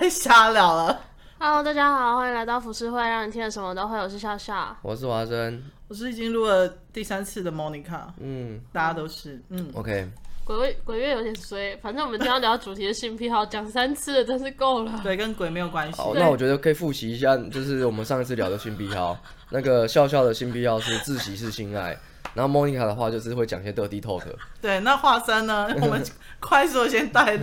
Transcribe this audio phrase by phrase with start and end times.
[0.00, 0.98] 太瞎聊了。
[1.38, 3.98] Hello，大家好，欢迎来到浮世会，让你听了什么都会。
[3.98, 8.04] 我是笑笑，我是华生，我是已经录了第三次的 Monica。
[8.18, 10.08] 嗯，大家都是嗯，OK。
[10.42, 15.00] 鬼月鬼月有点衰，反正我们今天要聊主题的性癖好，讲三次了，真是够了。
[15.02, 16.00] 对，跟鬼没有关系。
[16.00, 19.18] 好，那我觉得可以复习一下，就是我们上一次聊的性癖好。
[19.52, 21.94] 那个笑笑的性癖好是自习式性爱，
[22.32, 24.24] 然后 Monica 的话就是会讲些 dirty talk。
[24.62, 25.68] 对，那华生呢？
[25.82, 26.02] 我们
[26.40, 27.36] 快速先带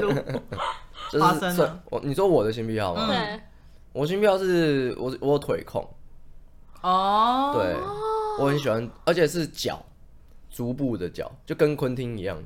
[1.11, 1.21] 入。
[1.21, 1.79] 华生呢？
[1.89, 3.07] 我你说我的新癖好吗？
[3.07, 3.41] 对。
[3.93, 5.87] 我新癖好是我我有腿控。
[6.81, 7.51] 哦。
[7.53, 7.75] 对，
[8.39, 9.83] 我很喜欢，而且是脚，
[10.49, 12.37] 足部的脚，就跟昆汀一样。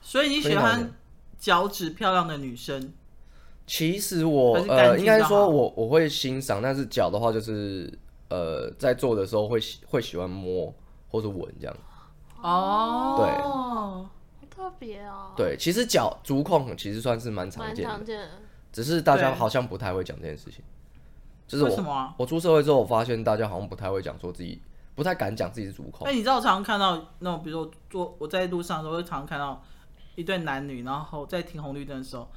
[0.00, 0.92] 所以你喜欢
[1.38, 2.92] 脚趾漂亮的女生？
[3.66, 7.92] 其实我呃，应该说我我会欣赏，但是脚的话就是
[8.30, 10.72] 呃，在做的时候会喜会喜欢摸
[11.08, 11.76] 或者闻这样。
[12.40, 14.10] 哦，对，好
[14.58, 15.32] 特别哦。
[15.36, 18.28] 对，其实脚足控其实算是蛮常见的，常见的，
[18.72, 20.64] 只是大家好像不太会讲这件事情。
[21.46, 22.12] 就是我为什么啊？
[22.18, 24.60] 我出社会之后，我发现大家好像不太会讲说自己，
[24.96, 26.06] 不太敢讲自己是足控。
[26.08, 29.62] 哎，你知道我常常看到那种，比如说坐我在路上的时候，会常常看到。
[30.16, 32.28] 一对男女，然后在停红绿灯的时候，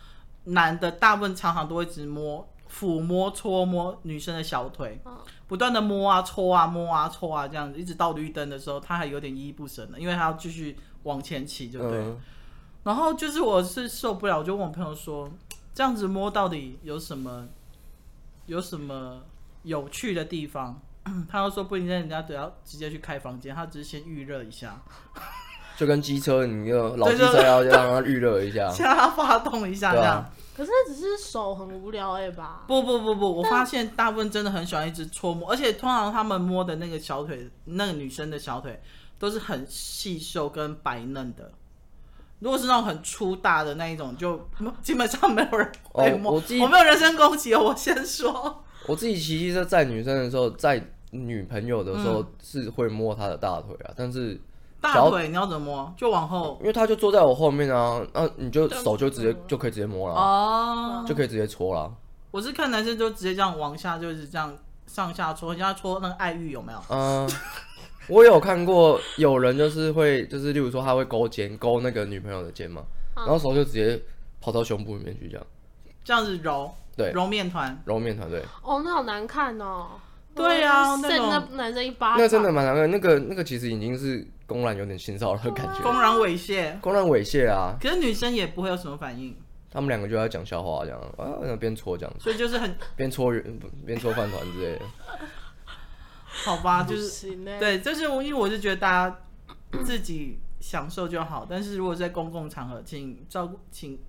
[0.43, 5.01] 男的大部分常常都会一直摸、抚摸、搓摸女生的小腿，
[5.47, 11.99] 不断的摸啊、搓啊、摸啊、搓啊，这样子，一直到绿灯的时候，他还有点依依不舍呢，因为他要继续往前骑，就对。
[11.99, 12.17] 嗯、
[12.83, 15.29] 然后就是我是受不了，我就问我朋友说，
[15.73, 17.47] 这样子摸到底有什么？
[18.47, 19.21] 有什么
[19.63, 20.81] 有趣的地方？
[21.29, 24.81] 他又说不一定，人家都要直接去开房间，他只是先预热一下。
[25.77, 30.17] 就跟机车，你个老机车要让它预热一下，先让它发动一下这样。
[30.17, 32.65] 啊、可是那只是手很无聊哎吧？
[32.67, 38.79] 不不不不，我发现大部分真的很喜欢一直搓摸，而且通常他们摸的那个小腿，那个女生的小腿
[39.21, 41.51] 都是很细瘦跟白嫩的。
[42.39, 44.49] 如果是那种很粗大的那一种，就
[44.81, 46.31] 基本上没有人会摸。
[46.31, 48.63] 哦、我，我没有人身攻击，我先说。
[48.87, 54.41] 我自己骑机车载女生的时候，载女朋友的时候是会摸她的大腿啊，嗯、但是。
[54.81, 55.93] 大腿你要怎么摸？
[55.95, 61.93] 就往后，因为他就坐在我后面啊，那、啊、你就手就直接就可以直接摸了哦，就可以直接搓了。
[62.31, 64.57] 我是看男生就直接这样往下，就是这样
[64.87, 66.83] 上下搓，人家搓那个爱玉有没有？
[66.89, 67.29] 嗯，
[68.07, 72.83] 我有看过有人就是会，就是例如说他会勾肩，勾那个女朋友的肩嘛，
[73.15, 73.99] 然后手就直接
[74.39, 75.45] 跑到胸部里面去这样，
[76.03, 78.41] 这样子揉，对，揉面团，揉面团，对。
[78.63, 79.87] 哦，那好难看哦。
[80.33, 84.27] 对啊，那那男生一巴掌，那真的蛮难看，那个那个其实已经是。
[84.47, 87.77] 公然有点性骚扰的感觉，公然猥亵，公然猥亵啊！
[87.81, 89.33] 可是女生也不会有什么反应，
[89.71, 93.33] 他们两个就在讲笑话这样啊，那边搓这样子，所以就是很边搓
[93.85, 94.81] 边搓饭团之类的。
[96.43, 99.19] 好吧， 就是对，就是我因为我是觉得大家
[99.83, 103.99] 自己享受就好，但是如果在公共场合，请照顾，请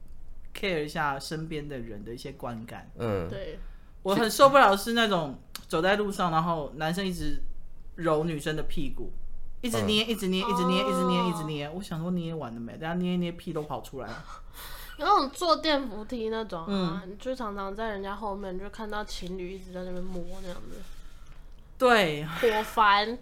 [0.54, 2.90] care 一下身边的人的一些观感。
[2.98, 3.58] 嗯，对，
[4.02, 5.38] 我很受不了是那种
[5.68, 7.42] 走在路上，然后男生一直
[7.96, 9.12] 揉女生的屁股。
[9.60, 11.70] 一直捏，一直捏，一直捏，一直捏，一直捏。
[11.70, 12.72] 我想说捏完了没？
[12.72, 14.24] 等下捏一捏，屁都跑出来了。
[14.98, 20.78] 有 那种坐电扶梯那种啊，你就常常在人家后面就看到情侣一直在那边摸那样子。
[21.82, 23.18] 对，火烦，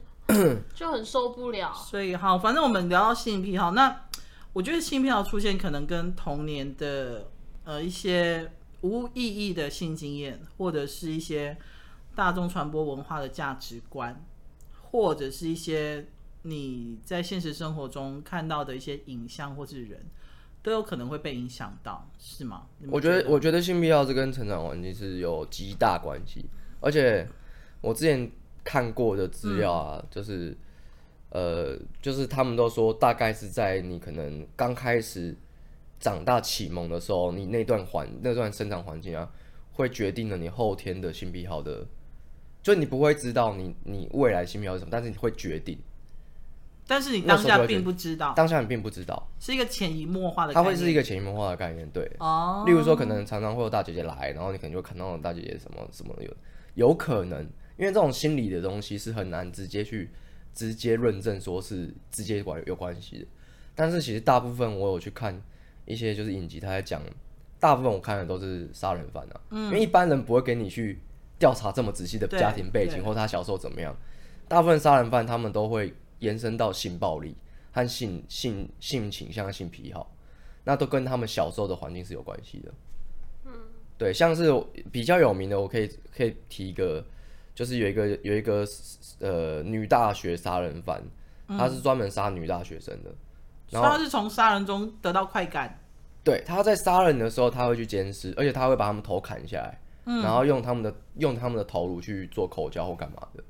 [0.75, 1.73] 就很受不了。
[1.73, 4.03] 所以好，反正我们聊到性癖好，那
[4.53, 7.31] 我觉得性癖好出现可能跟童年的
[7.65, 11.57] 呃一些无意义的性经验，或者是一些
[12.15, 14.23] 大众传播文化的价值观，
[14.91, 16.07] 或者是一些。
[16.43, 20.01] 你在现实生活中看到的一些影像或是人，
[20.63, 22.63] 都有可能会被影响到，是吗？
[22.89, 26.47] 我觉得，我觉得性癖好是跟成长环境是有极大关系。
[26.81, 27.29] 而且
[27.83, 28.33] 我之前
[28.65, 30.57] 看过的资料啊，嗯、就是，
[31.31, 35.37] 呃，就是他们都说，大概是在你可能刚开始
[35.99, 39.31] 长大启蒙的时候，你那段环那段生长环境啊，
[39.73, 41.87] 会决定了你后天的性癖好的，
[42.63, 45.79] 就你不会知道你你未来性癖好是什么，但是你会决定。
[46.87, 50.65] 但是你当下并不知道，当下你并不知道，是一个潜移默化的概念。
[50.65, 52.11] 它会是一个潜移默化的概念，对。
[52.19, 52.65] 哦。
[52.67, 56.35] 例如说，可能常常会有大姐姐来，然后你可能就看到大姐姐什么什么有，
[56.75, 57.49] 有可能，
[57.81, 60.11] 因为这种心理的东西是很难直接去
[60.55, 63.27] 直接论证说是直接关有关系的。
[63.75, 65.43] 但是其实大部分我有去看
[65.87, 67.03] 一些就是影集，他在讲，
[67.59, 71.01] 大部分我看的都是杀人犯啊，嗯，因为一般人不会给你去
[71.39, 73.97] 调查这么仔细的家庭背景或他小时候怎么样，
[74.47, 75.93] 大部分杀人犯他们都会。
[76.21, 77.35] 延伸到性暴力
[77.73, 80.15] 和性性性倾向、性癖好，
[80.65, 82.71] 那都跟他们小时候的环境是有关系的。
[83.47, 83.53] 嗯，
[83.97, 84.53] 对，像是
[84.93, 87.03] 比较有名的，我可以可以提一个，
[87.55, 88.65] 就是有一个有一个
[89.19, 91.03] 呃女大学杀人犯，
[91.49, 93.11] 他是专门杀女大学生的，
[93.71, 95.79] 然后他是从杀人中得到快感。
[96.23, 103.43] 对，他在杀人的时候，他会去监视，而且他会把他们头砍下来，嗯，然后用他们的用他们的头颅去做口交或干嘛的。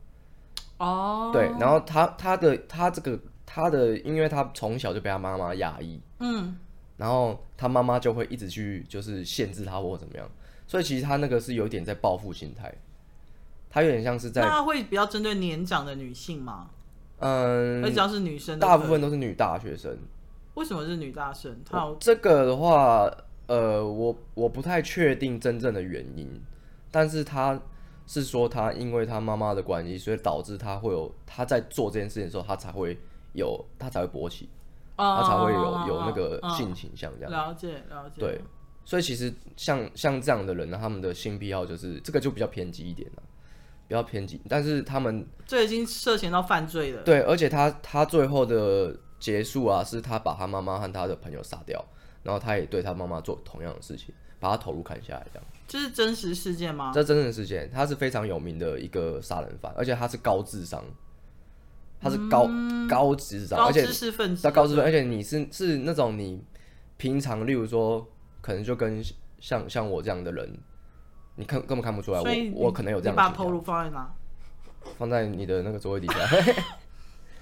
[0.79, 6.57] 哦，对，然后他他的他这个他的，因为他从小就被他妈妈压抑，嗯，
[6.97, 10.31] 然后他妈妈就会一直去就是限制他或怎么样，
[10.67, 12.73] 所以其实他那个是有点在报复心态，
[13.71, 14.43] 他有点像是在。
[14.43, 16.69] 那他会比较针对年长的女性吗？
[17.21, 19.97] 嗯，而只要是女生，大部分都是女大学生。
[20.55, 21.59] 为什么是女大生？
[21.65, 23.11] 他有这个的话，
[23.47, 26.29] 呃，我我不太确定真正的原因，
[26.91, 27.59] 但是他。
[28.07, 32.99] 是说他因为他妈妈的关系，所以导致他会有他在做这件事情的时候，他才会
[33.35, 34.49] 有他才会勃起，
[34.97, 37.31] 他才会有有那个性倾向这样。
[37.31, 38.19] 了解了解。
[38.19, 38.41] 对，
[38.85, 43.23] 所以其实像像这样的人呢，他们的性癖好就是这个就比较偏激一点了，
[43.91, 44.41] 比较偏激。
[44.49, 47.03] 但是他们这已经涉嫌到犯罪了。
[47.03, 51.85] 对，而且他他最后的结束啊，是他把他妈妈和他的朋友杀掉，
[52.23, 55.49] 然后他也对他妈妈做同样的事情，把他头颅砍下来这样。
[55.67, 56.93] 这是真实事件吗？
[56.95, 60.85] 这真实事件，他是非常有名的一个杀人犯，而且他是高智商，
[62.01, 66.41] 他是高、嗯、高智商，高知识分子，他高知识分子，而且你是是那种你
[66.97, 68.07] 平常，例如说，
[68.41, 69.03] 可能就跟
[69.39, 70.59] 像像我这样的人，
[71.37, 72.21] 你看根本看不出来，
[72.55, 73.23] 我我可能有这样的。
[73.23, 74.11] 你把头颅放在哪？
[74.99, 76.15] 放在你的那个座位底下。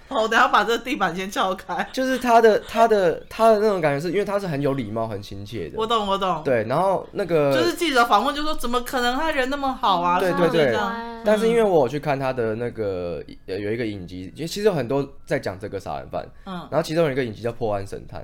[0.09, 1.89] 好， 等下把这个地板先撬开。
[1.93, 5.75] 就是他的他的他的那种感觉，是因为他是很有礼貌、很亲切的。
[5.77, 6.43] 我懂，我懂。
[6.43, 10.19] 对，然后那个就是记者访问就说，怎么可能他人那么好啊？
[10.19, 10.77] 对对对。
[11.25, 16.27] 但是因为我有去看他的那个有一个影集，其实有很多在讲这个杀人犯。
[16.47, 16.55] 嗯。
[16.71, 18.23] 然后其中有一个影集叫《破案神探》，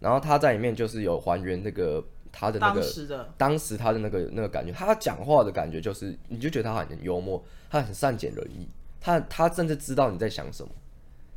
[0.00, 8.68] 然后他在里面就是有还原那个他的那个当时的当时他的那个那个感觉，他讲话的感觉就是，你就觉得他很幽默，他很善解人意，
[9.00, 10.70] 他他甚至知道你在想什么。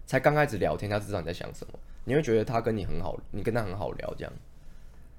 [0.06, 4.34] 才刚开始聊天，他知道你在想什么，你会觉得他跟你很好，你跟他很好聊，这样，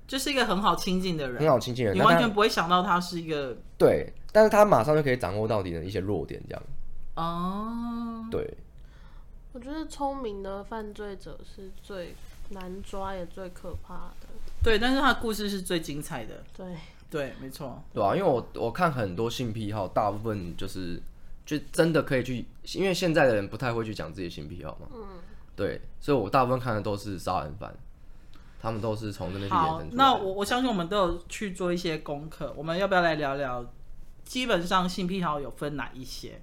[0.07, 6.63] 就是一个很好亲近的人，很好亲近的人，你完全不会想到他是一个对，但是他马上就可以掌握到你的一些弱点，这样，
[7.15, 8.59] 哦，对，
[9.53, 12.15] 我觉得聪明的犯罪者是最
[12.51, 14.29] 难抓也最可怕的，
[14.65, 16.67] 对，但是他的故事是最精彩的，对，
[17.09, 21.01] 对，没错，对啊，因为我我看很多性癖好，大部分就是。
[21.47, 24.89] 就真的可以去，因为现在的人不太会去讲自己的性癖好嘛。
[24.95, 25.05] 嗯。
[25.55, 27.77] 对，所以我大部分看的都是杀人犯，
[28.63, 30.05] 他们都是从这边去衍生出来。
[30.05, 33.63] 那我我相信我们都有去做一些功课，我们要不要来聊聊？
[34.25, 36.41] 基本上性癖好有分哪一些？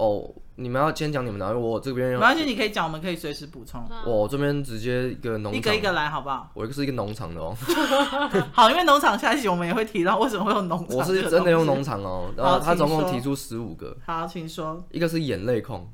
[0.00, 3.86] 哦，你们要先讲你们的，因为我这边没关系，你可以讲，我们可以随时补充。
[4.06, 6.50] 我这边直接一个农场，一个一个来，好不好？
[6.54, 7.54] 我一个是一个农场的哦。
[8.50, 10.96] 好，因为农场下一集我们也会提到为什么会有农场。
[10.96, 13.94] 我是真的用农场哦，然后他总共提出十五个。
[14.06, 14.82] 好，请说。
[14.90, 15.86] 一个是眼泪控。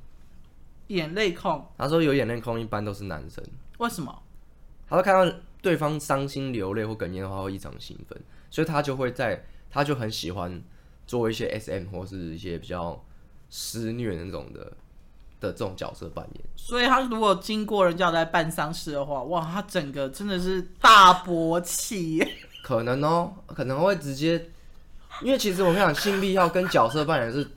[0.86, 1.66] 眼泪控。
[1.76, 3.42] 他说有眼泪控一般都是男生。
[3.78, 4.16] 为什么？
[4.88, 8.16] 他说看到对方伤心流泪或哽咽的话会异常兴奋，
[8.52, 10.62] 所以他就会在，他就很喜欢
[11.08, 13.02] 做一些 SM 或是一些比较。
[13.50, 14.72] 施虐那种的
[15.40, 22.26] 的这种角色扮演，所以他如果经过人家在办丧事的话，哇，他整个真的是大勃起，
[22.64, 24.50] 可能哦，可能会直接，
[25.22, 27.48] 因为其实我跟你讲，性癖要跟角色扮演是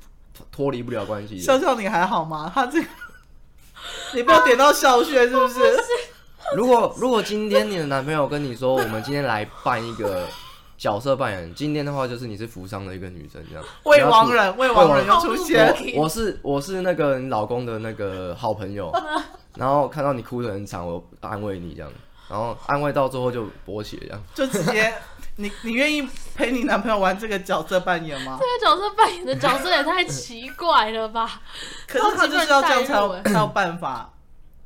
[0.51, 1.41] 脱离不了关系的。
[1.41, 2.51] 笑笑，你还好吗？
[2.53, 2.87] 他这个，
[4.13, 5.59] 你不要点到小穴是不是？
[6.55, 10.27] 如果如果今天你的男朋友跟你说，我们今天来办一个。
[10.79, 13.63] 角色扮演，今天的话就是你是扶桑的一个女生，这样。
[13.83, 15.75] 未亡人，未亡人又出现。
[15.97, 18.89] 我是我是那个你老公的那个好朋友，
[19.57, 21.91] 然后看到你哭得很惨，我安慰你这样，
[22.29, 24.23] 然后安慰到最后就勃起了这样。
[24.33, 24.93] 就直接，
[25.35, 28.39] 你 你愿意陪你男朋友玩这个角色扮演吗？
[28.39, 31.41] 这个角色扮演的角色也太奇怪了吧？
[31.89, 34.13] 可是他就是要这样才有才有办法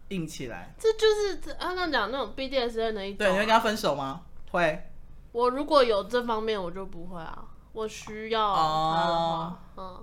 [0.09, 0.75] 硬起来。
[0.77, 3.17] 这就是按照讲那种 BDSN 的一种。
[3.17, 4.21] 对，你会跟他分手吗？
[4.51, 4.79] 会。
[5.33, 7.43] 我如果有这方面，我就不会啊。
[7.73, 9.97] 我需要他的话，嗯。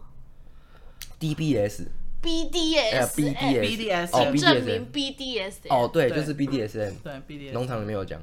[1.21, 5.55] DBS，BDS，BDS，请证明 BDS。
[5.69, 6.95] 哦，对，就是 BDSM。
[7.03, 7.53] 对，BDS。
[7.53, 8.21] 农场里面有讲。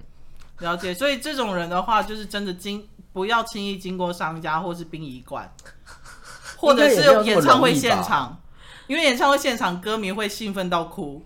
[0.59, 5.49] 了解，所以这种人的话，就是真的经不要轻易经过商家或是殡仪馆，
[6.57, 8.41] 或者是演唱会现场，
[8.87, 11.25] 因为演唱会现场歌迷会兴奋到哭，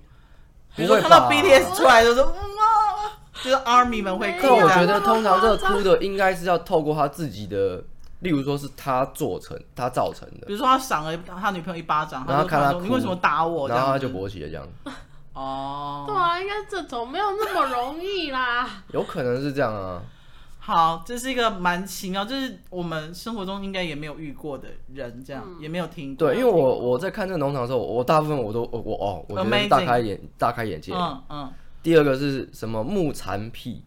[0.76, 2.32] 比如说看到 BDS 出来的就说。
[3.34, 7.84] 就是 ARMY 们会哭，但我觉得通常这个哭的应该是要透过他自己的，
[8.20, 10.48] 例如说是他做成、他造成的。
[10.48, 13.70] 比如说他赏了他女朋友一巴掌，然后看他哭，你为什么打我？
[13.70, 14.68] 然后他就勃起了这样。
[15.34, 18.68] 哦，对啊，应该这种没有那么容易啦。
[18.92, 20.02] 有可能是这样啊。
[20.60, 26.28] 好，这是一个蛮奇妙，就是我们生活中应该也没有遇过的人，这样、嗯、也没有听过。
[26.28, 30.94] 对，因为我我在看这个农场的时候，我大部分我都我我哦，我觉得大开眼大开眼界。
[30.94, 31.54] 嗯嗯。
[31.84, 32.84] 第二个是什么？
[32.84, 33.84] 木残癖。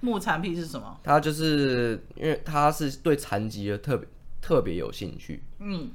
[0.00, 0.98] 木残癖是什么？
[1.02, 4.08] 他就是因为他是对残疾的特别
[4.40, 5.42] 特别有兴趣。
[5.58, 5.90] 嗯，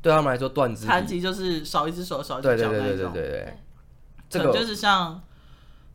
[0.00, 2.70] 对他们来说，断肢残疾就是少一只手、少一只脚那种。
[2.72, 3.58] 对对对对对对对，
[4.28, 5.20] 这个就是像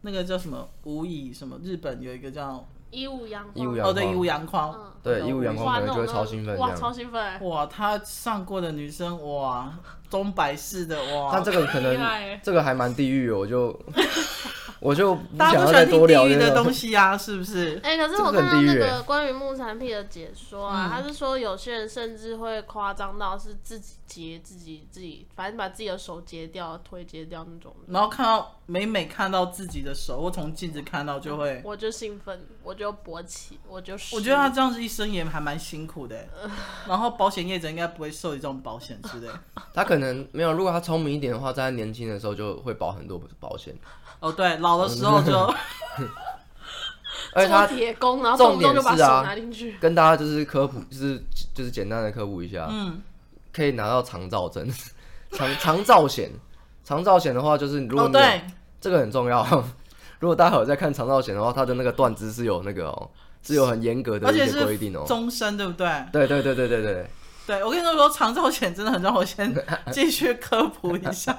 [0.01, 2.67] 那个叫什么无以什么，日本有一个叫。
[2.91, 7.41] 一无阳光哦，对，一无阳光，对，一无阳光可能就会超兴奋，哇，超兴奋！
[7.43, 9.77] 哇，他上过的女生，哇，
[10.09, 13.77] 钟摆式的，哇，他这个可能这个还蛮地狱，我就。
[14.85, 17.79] 我就大家不喜欢听地狱的东西啊，是不是？
[17.83, 27.75] 哎、欸，可是我看到那个关于木产品的解说啊，他是说有些人甚至会夸张到是自己截自己自己，反正把自己的手截掉、腿截掉那种。
[27.87, 33.95] 然后看到每每看到自己的手，或从镜子看到就会，我就兴奋，我就勃起，我就。
[34.13, 36.27] 我觉得他这样子一生也还蛮辛苦的，
[36.87, 39.27] 然后保险业者应该不会受理这种保险之类。
[39.73, 43.75] 他可能没有，如果他聪明一点的话，在他年轻的时候就会保很多保险。
[44.19, 45.37] 哦，对，老的时候就，
[47.33, 49.35] 而且他铁工，然后重点是啊，
[49.79, 53.01] 跟大家就是科普，就是就是简单的科普一下，嗯，
[53.53, 54.67] 可以拿到长照证，
[55.31, 56.31] 长长照险，
[56.83, 58.41] 长照险的话就是如果你对。
[58.81, 59.43] 这个很重要，
[60.19, 63.09] 如果大家有在看长照险的话，它的那个断肢是有那个哦，
[63.41, 65.87] 是有很严格的一些规定哦，终身对不对？
[66.11, 67.09] 对对对对对对，
[67.47, 69.51] 对我跟你说说长照险真的很让我先
[69.91, 71.35] 继续科普一下。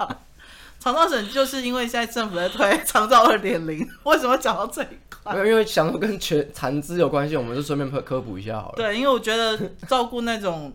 [0.86, 5.34] 长照省就是因为现在政府在推 长照二点零，为什么讲到这一块？
[5.34, 8.74] 没有，因为想说跟全残肢有关系，我们就顺便科科普一下好了。
[8.76, 10.72] 对，因为我觉得照顾那种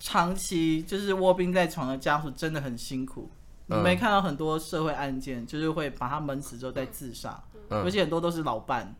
[0.00, 3.30] 长期就是卧病在床的家属真的很辛苦。
[3.68, 8.92] 嗯、你没看到很多社会案件，就是会把他闷死之后再自杀，嗯、而且很多都是老伴。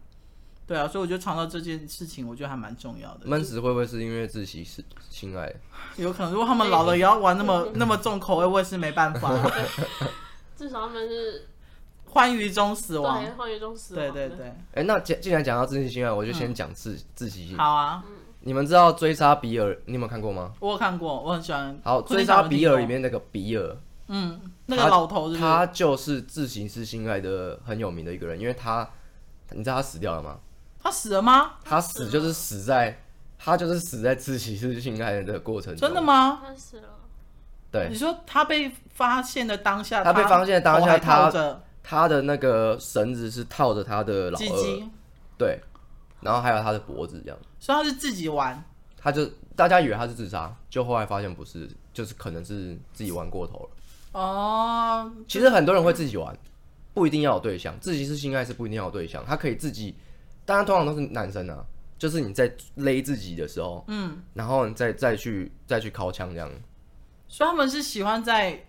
[0.64, 3.22] 对啊，所以我觉得长照这件事情，我觉得还蛮重要的。
[3.24, 5.52] 闷死会不会是因为自息是心爱？
[5.96, 9.36] 有可能，如果他们老了也要玩那么那么重口味，我也是没办法。
[10.62, 11.48] 至少他们是
[12.04, 14.12] 欢愉中死亡，对，欢愉中死亡。
[14.12, 14.46] 对对对。
[14.46, 17.56] 哎、欸，那既既然讲到自信心爱，我就先讲自、自信心。
[17.56, 18.04] 好啊。
[18.44, 19.76] 你们知道追杀比尔？
[19.86, 20.52] 你有没有看过吗？
[20.60, 21.76] 我有看过，我很喜欢。
[21.82, 23.76] 好，追杀比尔里面那个比尔，
[24.06, 28.88] 嗯，那个老头是是，他就是自行式心爱的很有名的一个人，因为他，
[29.50, 30.38] 你知道他死掉了吗？
[30.80, 31.52] 他死了吗？
[31.64, 33.02] 他死就是死在，
[33.38, 35.88] 他就是死在窒息式性爱的过程中。
[35.88, 36.40] 真的吗？
[36.44, 36.91] 他死了。
[37.72, 44.88] 对，你说他被发现的当下，他被发现的当下，他他的那个绳子是套着他的老二，
[45.38, 45.58] 对，
[46.20, 48.62] 然后还有他的脖子这样，所以他是自己玩，
[48.96, 49.24] 他就
[49.56, 53.70] 大家以为他是自杀，就后来发现不是，就是可能是自己玩过头了。
[54.20, 56.36] 哦，其实很多人会自己玩，
[56.92, 59.96] 不一定要有对象，自己是性爱是不一定要有对象，他可以自己，
[60.44, 61.64] 当然通常都是男生啊，
[61.98, 66.50] 就是你在勒自己的时候，嗯，然后你再再去再去掏枪这样。
[67.32, 68.62] 所以他们是喜欢在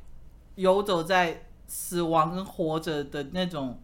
[0.56, 3.78] 游走在死亡跟活着的那种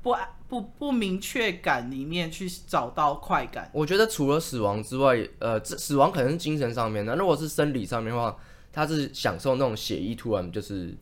[0.00, 0.16] 不
[0.48, 3.70] 不不明确感里面去找到快感。
[3.74, 7.14] 我觉得除了死亡之外，呃，死亡可能是精神上面的。
[7.16, 8.34] 如果是生理上面的话，
[8.72, 10.96] 他是享受那种血液突然就是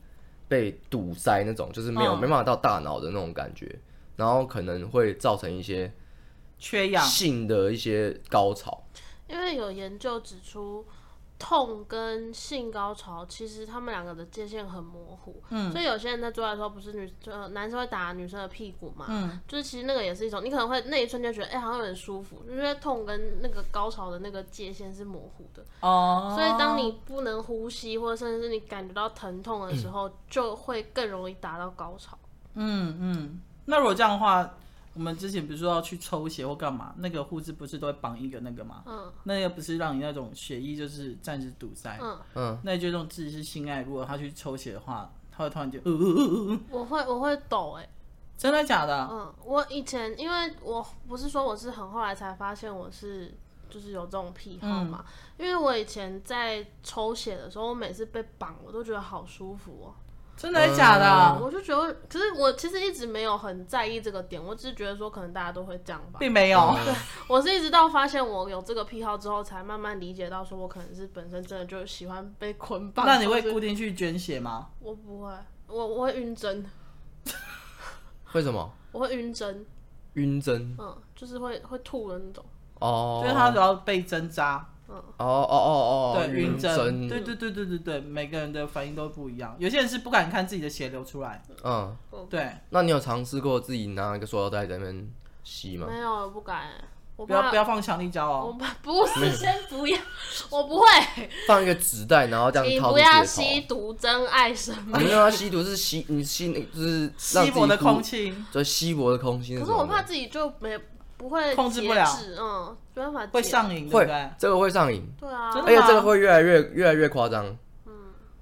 [0.49, 3.73] 被堵塞那种，就是没有、嗯、没办法到大脑的那种感觉，
[4.17, 5.93] 然后可能会造成一些
[6.59, 8.83] 缺氧性的一些高潮。
[9.29, 10.85] 因为有研究指出。
[11.39, 32.19] 痛跟性高潮，其实他们两个的界限很模糊，嗯，所以有些人在做爱的时候，不是女呃男生会打女生的屁股嘛，嗯，就是其实那个也是一种，你可能会那一瞬间觉得，哎、欸，好像有点舒服，因为痛跟那个高潮的那个界限是模糊的，哦，所以当你不能呼吸，或者甚至是你感觉到疼痛的时候，嗯、就会更容易达到高潮，
[32.55, 34.51] 嗯嗯，那如果这样的话。
[34.97, 38.83] 我们之前不是说要去抽血或干嘛，那个护士不是都会绑一个那个吗？
[38.87, 41.99] 嗯，那个不是让你那种血液就是暂时堵塞。
[42.01, 47.91] 嗯嗯，那就这种自己是心爱，如果他去抽血的话，他会突然就，呃呃呃呃、我会我会抖哎、欸，
[48.39, 49.09] 真的假的？
[49.13, 53.37] 嗯，我以前因为我不是说我是很后来才发现我是
[53.69, 55.05] 就是有这种癖好嘛，
[55.37, 59.95] 嗯、因为我以前在抽血的时候，我每次被绑我都觉得好舒服哦、喔。
[60.37, 61.07] 真的假的？
[61.39, 66.77] 嗯、我就觉得，可是我其实一直没有很在意这个点，我只是觉得说可能大家都会这样吧，并没有。
[66.85, 66.95] 对，
[67.27, 73.07] 我是一直到发现我有这个癖好之后，才慢慢理解到说我可能是本身真的就喜欢被捆绑。
[73.07, 74.69] 那你会固定去捐血吗？
[74.81, 75.33] 我不会，
[75.69, 76.65] 我我会晕针。
[78.33, 78.71] 为什么？
[78.93, 79.65] 我会晕针。
[80.15, 80.77] 晕针？
[80.79, 82.45] 嗯，就是会会吐的那种。
[82.81, 84.69] 哦，就是他主要被针扎。
[84.89, 89.57] 哦哦哦哦，对，晕针，对对对对对对，每个人的反应都不一样。
[89.59, 91.43] 有些人是不敢看自己的血流出来。
[91.65, 91.97] 嗯，
[92.31, 92.51] 对。
[92.71, 95.11] 那你有尝试过自己拿一个塑料袋在那边
[95.43, 95.87] 吸吗？
[95.91, 96.69] 没有，不敢。
[97.17, 98.55] 不要不要放强力胶哦。
[98.59, 99.99] 我不是，先不要，
[100.51, 100.87] 我不会。
[101.49, 102.69] 放一个纸袋，然后这样。
[102.69, 104.99] 你不要吸毒，真爱什么？
[104.99, 109.59] 你没有要吸毒，是吸你吸，就是稀薄的空气，就稀薄的空气。
[109.59, 110.79] 可是我怕自己就没。
[111.17, 112.05] 不会控制不了，
[112.39, 117.47] 嗯，没办法，会上瘾，会对，这个会上瘾，对啊，而且这个会越来越越来越夸张，
[117.87, 117.93] 嗯，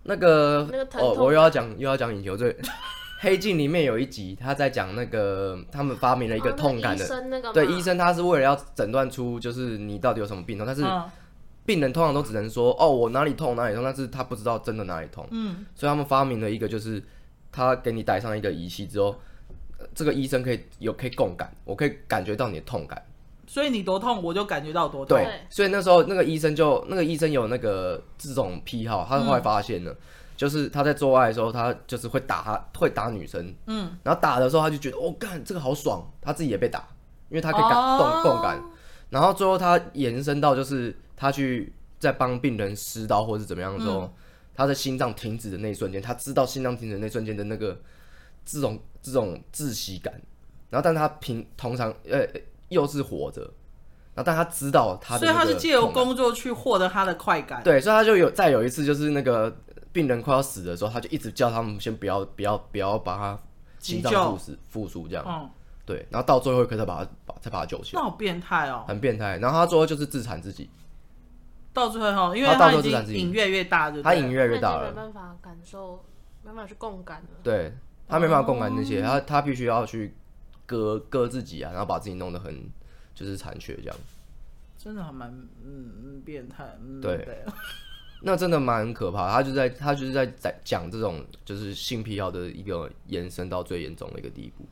[0.02, 2.56] 那个，那个哦，我又要讲又要讲瘾球罪。
[3.20, 10.84] 黑镜里面有一集，他在讲那个他们发明了一个痛感的，对，医生他是为了要诊断出就是你到底有什么病痛，但是
[11.64, 17.02] 病人通常都只能说哦，我哪里痛哪里痛，但是他不知道真的哪里痛，嗯，所以他们发明了一个就是
[17.50, 19.16] 他给你戴上一个仪器之后，
[19.94, 23.02] 这个医生可以有可以共感，我可以感觉到你的痛感，
[23.46, 29.92] 所以你多痛我就感觉到多痛，对，所以那时候那个医生就那个医生有那个这种癖好，他后来发现了。
[29.92, 29.96] 嗯。
[30.36, 36.80] 就是他在做爱的时候，他就是会打他，会打女生，嗯，然后打的时候他就觉得，哦，干这个好爽，他自己也被打，
[37.28, 38.60] 因为他可以感动共感，
[39.10, 44.12] 然后最后他延伸到就是他去在帮病人施刀或是怎么样的时候，
[44.56, 47.80] 他的心脏停止的那一瞬间，他知道心脏停止的那瞬间的那个
[48.44, 50.12] 这种这种窒息感，
[50.70, 52.26] 然后但他平通常呃
[52.68, 53.40] 又是活着，
[54.14, 59.56] 然后但他知道他的，所以他是借由工作去获得他的快感，对，所以他就有再有一次就是那个。
[59.94, 63.38] 病人快要死的时候，他就一直叫他们先不要、不要、不要把他
[63.78, 65.24] 心脏复死、复苏这样。
[65.24, 65.48] 嗯，
[65.86, 68.02] 对，然后到最后一刻才把他把才把他救起来。
[68.02, 69.38] 那好变态哦，很变态。
[69.38, 70.68] 然后他最后就是自残自己。
[71.72, 76.04] 到最后，因为他已经瘾越来越大，他瘾越来越大了，没办法感受，
[76.42, 77.28] 没办法去共感了。
[77.44, 77.72] 对，
[78.14, 80.14] 他没办法共感那些，他他必须要去
[80.66, 82.70] 割割自己啊，然后把自己弄得很
[83.14, 83.96] 就是残缺这样。
[84.78, 85.30] 真的还蛮
[85.64, 86.76] 嗯变态。
[86.80, 87.26] 嗯，对。
[88.22, 94.64] 那真的蛮可怕，他就在他就是在在讲这种就是性癖好的一个延伸到最严重的一个地步。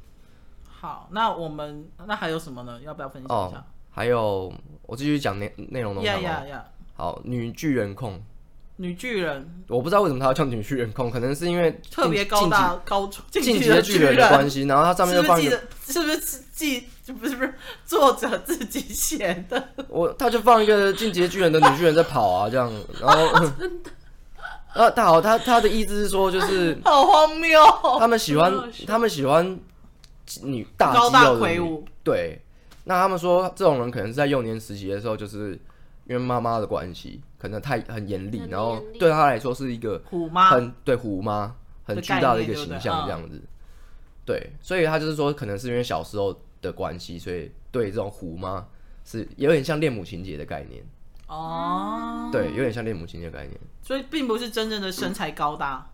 [0.64, 2.80] 好，那我们那还有什么呢？
[2.80, 3.58] 要不要分享一下？
[3.58, 4.50] 哦、还有，
[4.84, 6.06] 我继续讲内内容的话。
[6.06, 6.64] 呀呀呀！
[6.94, 8.22] 好，女巨人控。
[8.82, 17.54] 女巨人，我不知道为什么他要叫女巨人控，可能是因为特别高大高进击的巨人的关系，然后他上面就放一个，是不是记不是不是
[17.86, 19.68] 作者自己写的？
[19.88, 23.90] 我他就放一个进阶巨人的女巨人在跑啊，这样，然后 真的。
[24.74, 27.60] 啊，他好，他他的意思是说就是好荒谬，
[28.00, 28.52] 他们喜欢
[28.84, 29.60] 他们喜欢
[30.42, 32.42] 女大肌肉的女，对，
[32.82, 35.56] 那他们说这种人可能是在幼年时期的时候就是。
[36.12, 43.40] 因为妈妈的关系，可能太很严厉，然后对他来说是一个虎妈，很对虎妈很巨大的一个形象这样子。
[44.26, 48.66] 对，所以他就是说，可能是因为小时候的关系，所以对这种虎妈
[49.06, 50.84] 是有点像恋母情节的概念。
[51.28, 53.58] 哦，对，有点像恋母情节的概念。
[53.80, 55.90] 所以并不是真正的身材高大。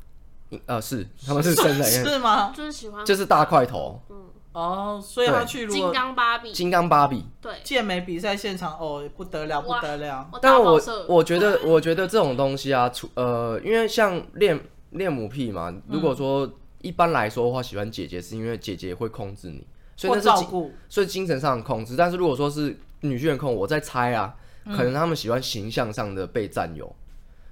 [0.66, 2.50] 呃，是他们是身材是吗？
[2.50, 4.02] 就是喜欢就是大块头。
[4.10, 4.24] 嗯。
[4.58, 10.28] 哦，所以他去金刚芭比，金刚芭比，对，健美比赛现场，哦，不得了，不得了。
[10.42, 19.64] 但我我觉得，我觉得这种东西啊，出呃，因为像恋恋母癖嘛，如果说一般来说的话，喜欢姐姐是因为姐姐会控制你，
[19.96, 21.94] 所以那是照顾，所以精神上的控制。
[21.96, 24.34] 但是如果说是女巨人控，我在猜啊，
[24.76, 26.92] 可能他们喜欢形象上的被占有，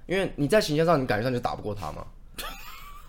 [0.07, 2.05] 因为你在形象上，你感觉上就打不过他嘛，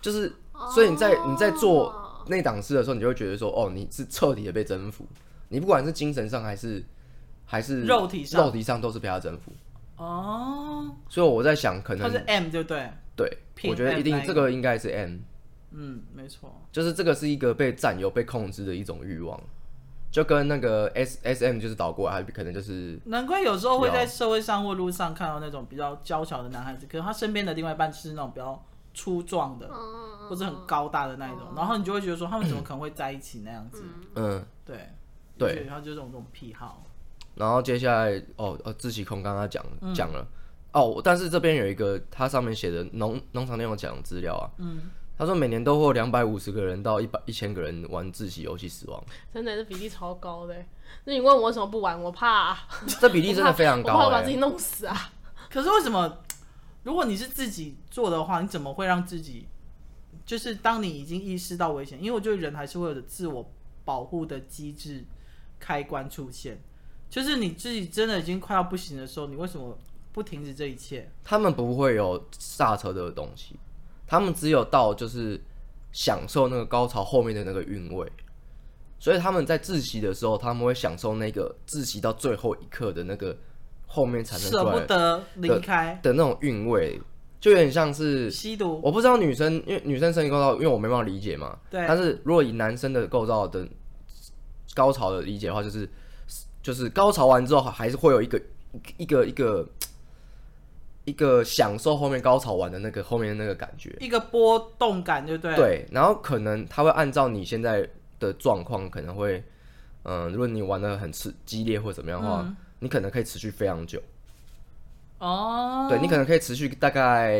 [0.01, 0.33] 就是，
[0.73, 1.93] 所以你在你在做。
[2.29, 5.05] 那档次的时候，你就会觉得说，哦，你是彻底的被征服，
[5.49, 6.83] 你不管是精神上还是
[7.45, 9.51] 还是肉体上，肉体上都是被他征服。
[9.97, 12.89] 哦，所以我在想，可能他是 M 对不对？
[13.15, 13.37] 对，
[13.69, 15.17] 我觉得一定这个应该是 M。
[15.71, 19.39] 嗯，没错，就是这个是一个被占有、被控制的一种欲望，
[20.11, 28.63] 就跟那个 S S M 就是倒过来，可能就是难怪有时候会在社会上或路上看到那种比较娇小的男孩子，可是他身边的另外一半是那种比较。
[28.93, 29.69] 粗壮的，
[30.29, 33.83] 或者很高大的那一种，然后你就会觉得说，他们怎么可能会在一起那样子？
[34.15, 34.89] 嗯，对，
[35.37, 36.83] 对，然后就这种这种癖好。
[37.35, 39.63] 然后接下来，哦，呃，自习空刚刚讲
[39.95, 40.27] 讲了，
[40.73, 49.01] 哦，但是这边有一个，它上面写的农农场内容讲资料啊，嗯，他说每年都会有两百五十个人到一百一千个人玩自习游戏死亡，
[49.33, 50.55] 真的是比例超高的。
[51.05, 52.01] 那你问我为什么不玩？
[52.01, 52.57] 我怕，
[52.99, 55.11] 这比例真的非常高，我怕把自己弄死啊。
[55.49, 56.17] 可是为什么？
[56.89, 59.45] 如果你是自己做的话，你怎么会让自己？
[60.25, 63.47] 就是当你已经意识到危险，因为我觉得人还是会有的自我
[63.85, 65.05] 保护的机制
[65.59, 66.59] 开关出现。
[67.07, 69.77] 就是你自己真的已经快要不行的时候，你为什么
[70.11, 71.11] 不停止这一切？
[71.23, 73.59] 他们不会有刹车的东西，
[74.07, 75.39] 他们只有到就是
[75.91, 78.11] 享受那个高潮后面的那个韵味。
[78.97, 83.37] 所以他们在窒息的时候，他们会享受那个窒息到最后一刻的那个。
[83.91, 87.01] 后面产生舍不得离开的那种韵味，
[87.39, 88.79] 就有点像是吸毒。
[88.83, 91.57] 我不知道女生，因为女生身体构造，因为我没办法理解嘛。
[91.71, 91.83] 对。
[91.87, 93.67] 但是如果以男生的构造的
[94.75, 95.89] 高潮的理解的话，就是
[96.61, 98.39] 就是高潮完之后，还是会有一个
[98.97, 99.67] 一个一个
[101.05, 105.55] 一个享受后面高潮完的那个后面的那个感觉，一个波动感，就对。
[105.55, 105.85] 对。
[105.91, 109.43] 然后可能他会按照你现在的状况，可能会
[110.03, 114.01] 嗯，如果你玩的很刺激烈或怎么样的话，嗯、你可能可以持续非常久。
[115.19, 117.35] 哦，对，你可能可以持续大概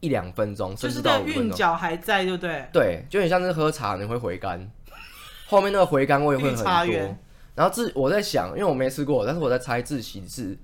[0.00, 1.42] 一两分钟，甚至到五分钟。
[1.44, 2.68] 韵脚还在，对不对？
[2.72, 4.70] 对，就很像是喝茶，你会回甘，
[5.46, 7.16] 后面那个回甘味会很多。
[7.54, 10.58] 然后自我在想，因为我没吃过，但是我在猜自习是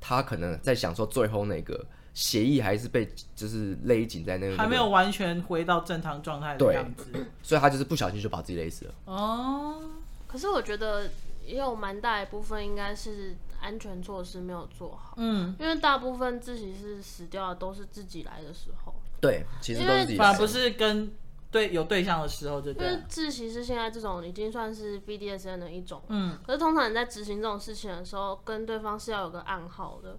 [0.00, 8.94] 他可能在享受最后那个协议还是被就是勒紧在那个，还没有完全回到正常状态的样子，所以他就是不小心就把自己勒死了。
[9.06, 9.80] 哦，
[10.26, 11.10] 可是我觉得
[11.46, 13.36] 也有蛮大一部分应该是。
[13.60, 21.10] 安全措施没有做好，嗯，因为大部分自习室死掉的都是自己来的时候，对，其实都是自己，反而不是跟
[21.50, 30.18] 对有对象的时候就对，因为自习室现在这种已经算是 BDSN 的一种，嗯，可是通常你在执行这种事情的时候，跟对方是要有个暗号的，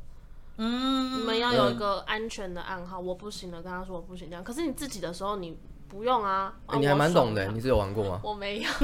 [0.57, 5.55] 嗯，你们要有一个安全的暗号，嗯、我不行了，跟他说我不行这样，可是你自己的时候你。
[5.87, 8.19] 不用啊，欸、你还蛮懂的，你是有玩过吗？
[8.23, 8.69] 我没有。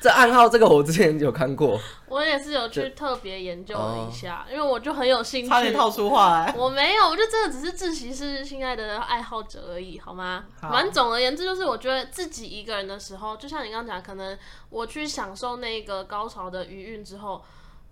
[0.00, 5.48] 这暗号这个我之前有看过，我也是有去特别研究了一下，因为我就很有兴趣。
[5.48, 6.54] 差点套出话来。
[6.56, 10.44] 我没有，我就真的只是自习室亲爱的爱好者而已，好吗？
[10.60, 14.38] 反正总而言之，就是我觉得自己一个人的时候，就像你刚刚讲，可能
[14.70, 17.42] 我去享受那个高潮的余韵之后，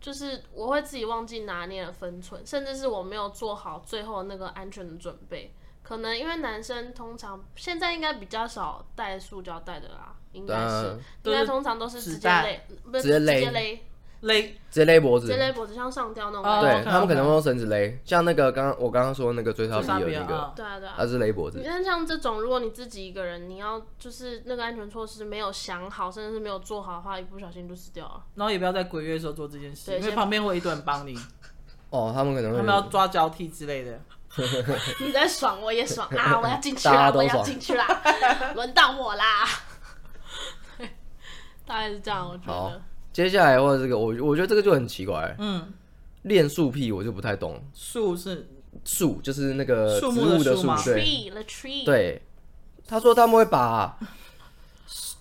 [0.00, 5.52] 就是我会自己忘记拿捏了分寸，甚至是我没有做好最后那个安全的准备。
[5.86, 13.80] 可能因为男生通常现在应该比较少带塑胶袋的啦，应该是，应该通常都是直接勒，不是直接勒
[14.22, 16.60] 勒，直接勒脖子，直接勒脖子，像上吊那种。
[16.60, 21.60] 对，他们可能会用绳子勒，像那个刚刚我刚刚说那个追杀比的那个，对啊对啊，他是勒脖子。
[21.60, 28.24] 你看像这种，如果你自己一个人，你要就是那个安全措施没有想好，甚至是没有做好的话，一不小心就死掉了。
[28.34, 31.16] 然后也不要在鬼月的时候做这件事，因为旁边会有一堆人帮你。
[31.90, 34.00] 哦，他们可能会，他们要抓交替之类的。
[35.00, 36.38] 你在爽，我也爽 啊！
[36.40, 37.84] 我要进去了，我要进去了，
[38.54, 39.46] 轮到我啦！
[41.66, 42.80] 大概是这样，我觉得。
[43.12, 45.34] 接下来的话，这个我我觉得这个就很奇怪。
[45.38, 45.72] 嗯，
[46.22, 47.62] 练树癖我就不太懂。
[47.74, 48.46] 树是
[48.84, 51.32] 树，就是那个植物的树，对。
[51.84, 52.22] 对，
[52.86, 53.98] 他说他们会把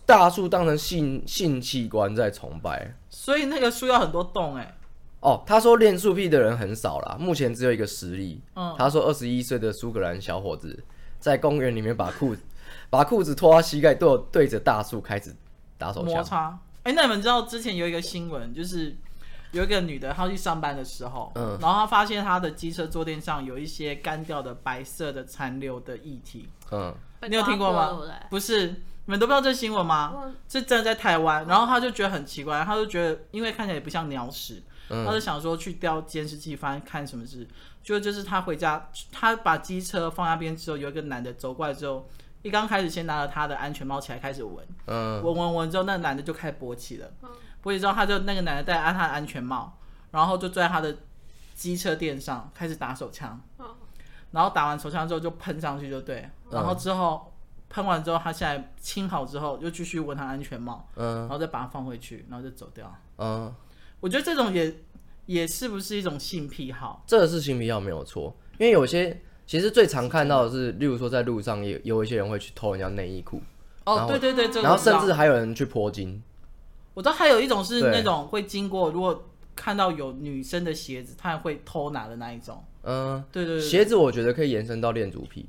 [0.05, 4.77] 大树当成性性器官在崇拜，所以那个树要很多洞哎。
[5.25, 8.39] 哦，他说练树癖的人很少啦，目前只有一个实例。
[8.55, 10.83] 嗯，他说二十一岁的苏格兰小伙子
[11.19, 12.43] 在公园里面把裤子
[12.91, 15.35] 把裤子脱到膝盖，对对着大树开始
[15.79, 16.59] 打手枪摩擦。
[16.83, 18.95] 哎、欸，那你们知道之前有一个新闻，就是
[19.51, 26.47] 有一个女的，她去上班的时候，嗯，然后她发现她的机车坐垫上有一些干掉的白色的残留的液体。
[26.71, 26.93] 嗯，
[27.27, 27.99] 你有听过吗？
[28.29, 28.75] 不是，你
[29.07, 30.13] 们都不知道这新闻吗？
[30.15, 34.61] 嗯、是真的在台湾，然后她就觉得很奇怪，她就觉得因为看起来也不像鸟屎。
[34.89, 37.47] 他就想说去调监视器，翻看什么事。
[37.83, 42.09] 就就是他回家，他把机车放那边之后，有一个男的走过来之后，
[42.41, 47.11] 一刚开始先拿了他的安全帽起来开始闻，闻闻闻之后，那个男的就开始勃起了。
[47.63, 49.77] 勃起之后，他就那个男的戴安他的安全帽，
[50.11, 50.97] 然后就坐在他的
[51.53, 53.39] 机车垫上开始打手枪。
[54.31, 57.31] 然后打完手枪之后就喷上去就对，然后之后
[57.69, 62.93] 喷完之后，他现在清好之后又继续闻他安全帽，然后再把它放回去，然后就走掉。
[64.05, 64.71] 我觉得这种也
[65.25, 67.03] 也是不是一种性癖好？
[67.07, 73.41] 这个是性癖好没有错，因为有些其实最常看到的是，例如说在路上也有一些人会去偷人家内衣裤。
[73.83, 76.21] 哦，对对对，然后甚至还有人去泼金。
[76.93, 82.63] 我知道还有一种是那种会经过，如果看到有女生的鞋子，他也会偷拿的那一种。
[82.83, 85.47] 嗯，对对对，鞋子我觉得可以延伸到恋足癖，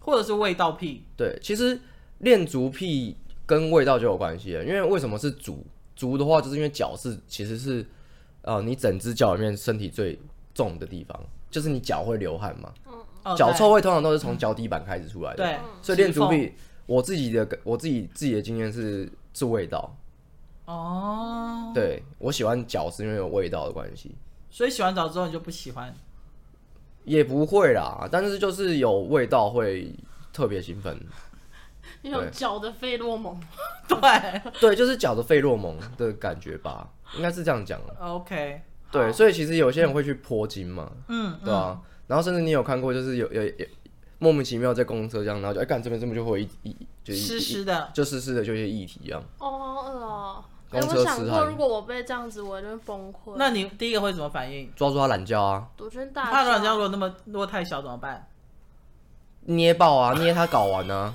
[0.00, 1.04] 或者是味道癖。
[1.16, 1.78] 对，其实
[2.18, 5.64] 恋足癖跟味道就有关系了，因为为什么是足？
[6.02, 7.86] 足的话，就是因为脚是其实是，
[8.40, 10.18] 呃，你整只脚里面身体最
[10.52, 11.16] 重的地方，
[11.48, 12.72] 就是你脚会流汗嘛。
[12.86, 13.36] 嗯。
[13.36, 15.44] 脚臭味通常都是从脚底板开始出来的。
[15.44, 15.56] 对。
[15.80, 16.52] 所以练足癖，
[16.86, 19.96] 我自己的我自己自己的经验是是味道。
[20.64, 21.70] 哦。
[21.72, 24.12] 对，我喜欢脚是因为有味道的关系。
[24.50, 25.94] 所以洗完澡之后你就不喜欢？
[27.04, 29.94] 也不会啦，但是就是有味道会
[30.32, 31.00] 特别兴奋。
[32.02, 33.38] 那种脚的费洛蒙，
[33.88, 37.80] 对对，就是脚的费洛蒙的感觉吧，应该是这样讲。
[38.00, 43.66] OK，对，所以其实有些人会去泼精嘛，嗯，对啊，然后甚至你有看过，就是有有有
[44.18, 49.22] 莫名其妙在公车这样，然后就哎，干这边这边就会一一就湿湿的，就湿湿的，就一些液体一样。
[49.38, 50.44] 哦，哦！
[50.70, 53.34] 哎，我想过，如果我被这样子，我就会崩溃。
[53.36, 54.72] 那你第一个会怎么反应？
[54.74, 55.68] 抓住他懒觉啊！
[55.76, 58.26] 杜鹃大，他懒觉如果那么如果太小怎么办？
[59.44, 61.14] 捏爆啊，捏他搞完啊，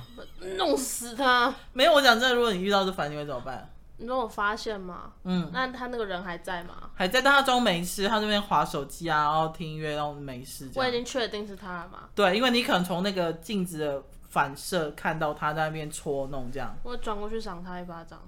[0.56, 1.54] 弄死他！
[1.72, 3.70] 没有，我讲真的，如果你遇到这烦，你会怎么办？
[4.00, 5.12] 你说我发现吗？
[5.24, 6.90] 嗯，那他那个人还在吗？
[6.94, 10.70] 还在，但他装没事，他那边划手机啊，然后听音乐，然后没事。
[10.76, 12.08] 我已经确定是他了嘛？
[12.14, 16.76] 对，因为你可能从那个镜子的反射看到他在那边搓弄这样。
[16.84, 18.20] 我转过去赏他一巴掌。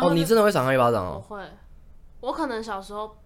[0.00, 1.14] 哦，你真的会赏他一巴掌哦？
[1.28, 1.42] 我会，
[2.20, 3.16] 我可能小时候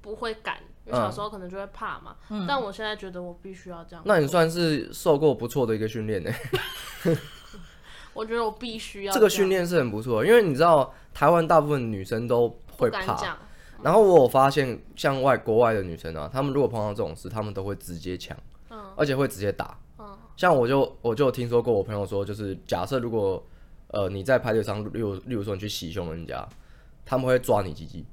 [0.00, 2.16] 不会敢，因为小时候可能就会怕嘛。
[2.30, 4.02] 嗯、但我现在觉得我必须要这样。
[4.06, 6.30] 那你算是受过不错的一个训练呢。
[8.14, 9.12] 我觉得我必须要。
[9.14, 13.14] 这个训练是很不错，因为你知道台湾大部分女生都会怕。
[13.14, 13.36] 嗯、
[13.82, 18.36] 然后我有发现，像外国外的女生啊，她们如果碰到这种事，她们都会直接抢，
[18.70, 19.78] 嗯、而且会直接打。
[19.98, 23.44] 嗯、像我就我就听说过，我朋友说，就是假设如果。
[23.94, 26.48] 呃，你在派对上，例如例如说你去袭胸人家，
[27.04, 28.06] 他们会抓你鸡鸡。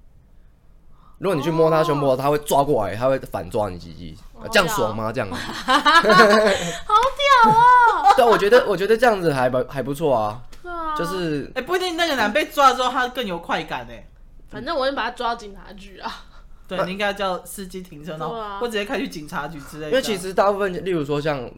[1.19, 4.17] 如果你去摸他胸部，他会抓过来，他会反抓你鸡鸡，
[4.51, 5.11] 这样爽吗？
[5.11, 8.13] 这样子， 好屌哦！
[8.15, 10.41] 对，我觉得我觉得这样子还不还不错啊。
[10.63, 14.07] 对啊，就是哎，不一定那个男被抓之后他更有快感哎。
[14.49, 16.11] 反正我会把他抓到警察局啊。
[16.67, 19.89] 对，你应该叫司机停车，然后或直接开去警察局之类的。
[19.89, 21.49] 因为其实大部分，例如说像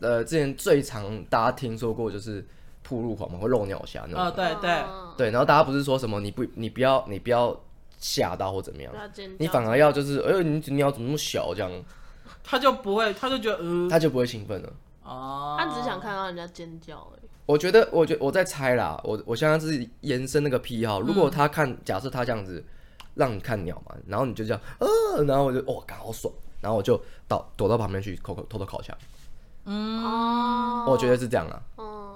[0.00, 2.46] 呃之前最常大家听说过就是。
[2.82, 4.24] 铺路狂嘛，会漏尿侠那种。
[4.24, 4.82] 哦，对对
[5.16, 7.54] 对，然后大家不是说什么你不你不要你不要
[8.00, 8.92] 吓到或怎么样，
[9.38, 11.70] 你反而要就是哎呦你鸟怎么那么小这样，
[12.42, 14.72] 他就不会，他就觉得嗯，他就不会兴奋了。
[15.04, 17.28] 哦，他只想看到人家尖叫而已。
[17.46, 21.00] 我觉得，我觉我在猜啦，我我现在是延伸那个癖好。
[21.00, 22.64] 如果他看，假设他这样子
[23.14, 28.96] 让你看鸟嘛，然后你就这样，呃，然后我就哦，刚好爽，然后我就到躲到旁边去，偷偷偷偷靠墙。
[29.64, 31.60] 嗯，我觉得是这样啊。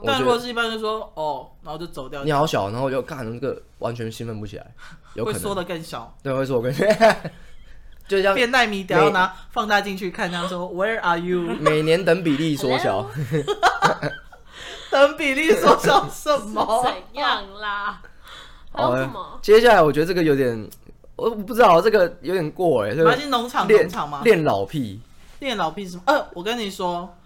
[0.07, 2.25] 但如果是一般就说哦，然后就走掉。
[2.25, 4.67] 你好小，然后就看那个完全兴奋不起来，
[5.14, 6.14] 有可能会缩的更小。
[6.23, 6.85] 对，会缩更小，
[8.07, 11.40] 就像变奈米，等下拿放大镜去看，他说 Where are you？
[11.61, 13.11] 每年等比例缩小，
[14.90, 16.83] 等比例缩小什么？
[16.85, 18.01] 怎样啦？
[18.73, 19.38] 还有什么？
[19.40, 20.69] 接下来我觉得这个有点，
[21.17, 22.95] 我不知道这个有点过哎。
[22.95, 24.21] 对，还是农场农场吗？
[24.25, 25.01] 恋老癖，
[25.40, 26.03] 恋老癖什么？
[26.07, 27.17] 呃，我跟你说，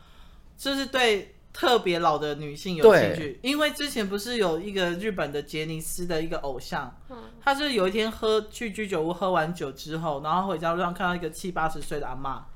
[0.57, 1.35] 就是对。
[1.59, 12.47] 特别老的女性有兴趣，因为之前不是有一个日本的杰尼斯的一个偶像，嗯、他是有一天喝去居酒屋喝完酒之后，然后回家路上看到一个七八十岁的阿妈，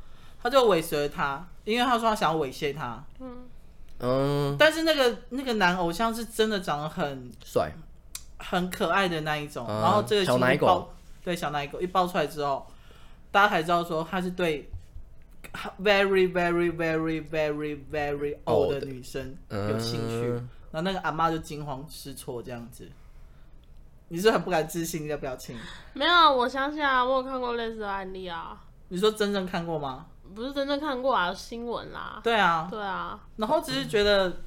[0.40, 3.04] 他就尾随他，因为他说他想要猥亵他。
[3.18, 3.38] 嗯
[3.98, 7.72] 嗯，但是那个那个男偶像是真的长得很帅、帅
[8.38, 12.64] 很可爱的那一种，嗯、然后这个小奶狗，对小奶狗一爆出来之后，
[13.32, 14.70] 大家才知道说他是对。
[15.78, 20.28] Very, very, very, very, very old 的女生有兴趣，
[20.70, 22.88] 然后那个阿妈就惊慌失措这样子。
[24.08, 25.56] 你是很不敢置信的表情？
[25.92, 28.58] 没有啊，我相信啊，我有看过类似的案例啊。
[28.88, 30.06] 你说真正看过吗？
[30.34, 32.20] 不是真正看过啊，新闻啦。
[32.24, 33.20] 对啊，对啊。
[33.36, 34.40] 然后只是觉得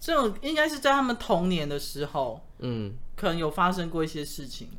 [0.00, 4.70] 这种应该是在他们童年的时候，嗯，可能有发生过一些事情，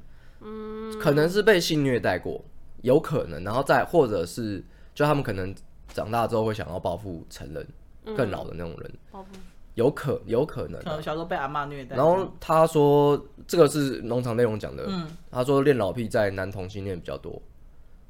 [0.42, 2.44] 嗯，可能是被性虐待过，
[2.82, 4.64] 有可能，然后再或者是。
[4.94, 5.54] 就他们可能
[5.94, 7.68] 长大之后会想要报复成人，
[8.16, 9.30] 更老的那种人，报复。
[9.76, 11.96] 有可有可能，可能小时候被阿妈虐待。
[11.96, 17.42] 然后他说这个是农场内容讲的，嗯，他说恋老癖在男同性恋比较多，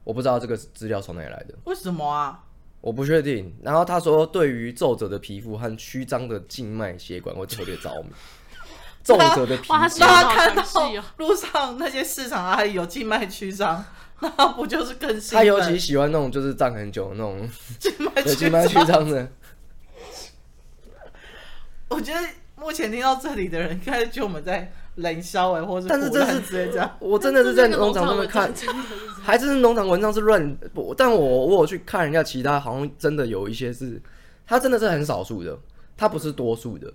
[0.03, 2.43] 我不知道这个资料从哪里来的，为什么啊？
[2.81, 3.55] 我不确定。
[3.63, 8.09] 然后他说对于皱褶的皮肤和曲张的静脉血管会特别着迷，
[9.01, 10.63] 皱褶的皮肤，他看到
[11.15, 13.85] 路上那些市场阿姨有静脉曲张。
[14.37, 15.37] 那不就是更新？
[15.37, 17.49] 他尤其喜欢那种就是站很久的那种
[18.37, 19.27] 静脉曲张的。
[21.89, 22.19] 我觉得
[22.55, 26.97] 目前听到这里的人，应该就我们在冷笑哎，或者但是这是直接这样。
[26.99, 28.51] 我真的是在农场上面看，
[29.21, 30.57] 还真是农场文章是乱。
[30.97, 34.01] 但我我有去看人家其他，好像真的有一些是，
[34.47, 35.57] 他真的是很少数的，
[35.95, 36.91] 他不是多数的。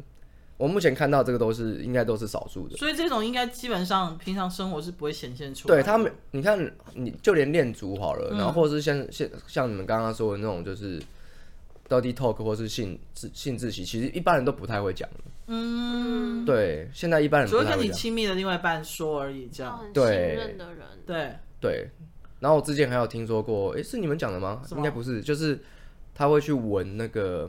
[0.59, 5.77] 我目前看到这个都是应该都是少数的，所以这种应该基本上平常生活是不会显现出来。
[5.77, 6.59] 对他们，你看，
[6.95, 11.01] 你就连恋足好了，嗯、然后或者是像像像你们刚刚说的那种，就是
[11.89, 15.09] dirty talk 或是性性自习，其实一般人都不太会讲。
[15.47, 19.81] 嗯，对，现在一般人不太会讲，只会跟你亲密的另外一半说而已，这样。
[19.95, 21.89] 对，信任的人，对对。
[22.41, 24.61] 然后我之前还有听说过，哎，是你们讲的吗？
[24.73, 25.57] 应该不是，就是
[26.17, 27.49] 他会去闻那个。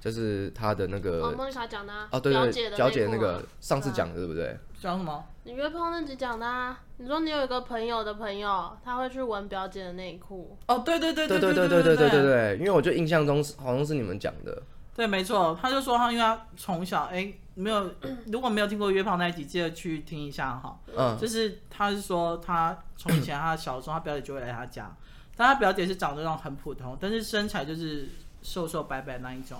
[0.00, 4.58] 就是他的那个，莫妮卡讲的啊，对对，表姐那个上次讲的对不对？
[4.80, 5.22] 讲什么？
[5.44, 6.80] 你约炮那集讲的啊？
[6.96, 10.56] 你说你有一个朋友的朋友，他会去闻表姐的内裤。
[10.66, 14.62] 哦，对对对对对对对对对对对，因为我就印象中好像是你们讲的。
[14.96, 17.90] 对，没错，他就说他因为他从小哎没有，
[18.32, 20.78] 如果没有听过约炮那一集，记得去听一下哈。
[20.96, 24.94] 嗯，就是他是说他从以前他小时候，他表姐就会来他家，
[25.36, 28.08] 但他表姐是长得那种很普通，但是身材就是
[28.42, 29.58] 瘦瘦白白那一种。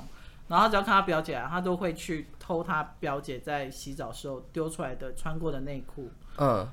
[0.50, 6.10] 然后只要看他表姐啊，他都会去偷他表姐在洗澡时候丢出来的穿过的内裤。
[6.38, 6.68] 嗯，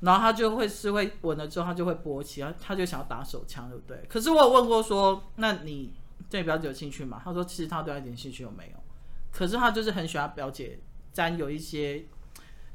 [0.00, 4.04] 然后他就会是会闻了之后，他就会勃起，他他就想要打手枪，对不对？
[4.08, 5.94] 可是我有问过说，那你
[6.28, 7.22] 对表姐有兴趣吗？
[7.24, 8.76] 他说其实他对他一点兴趣都没有，
[9.30, 10.80] 可是他就是很喜欢表姐
[11.12, 12.04] 沾有一些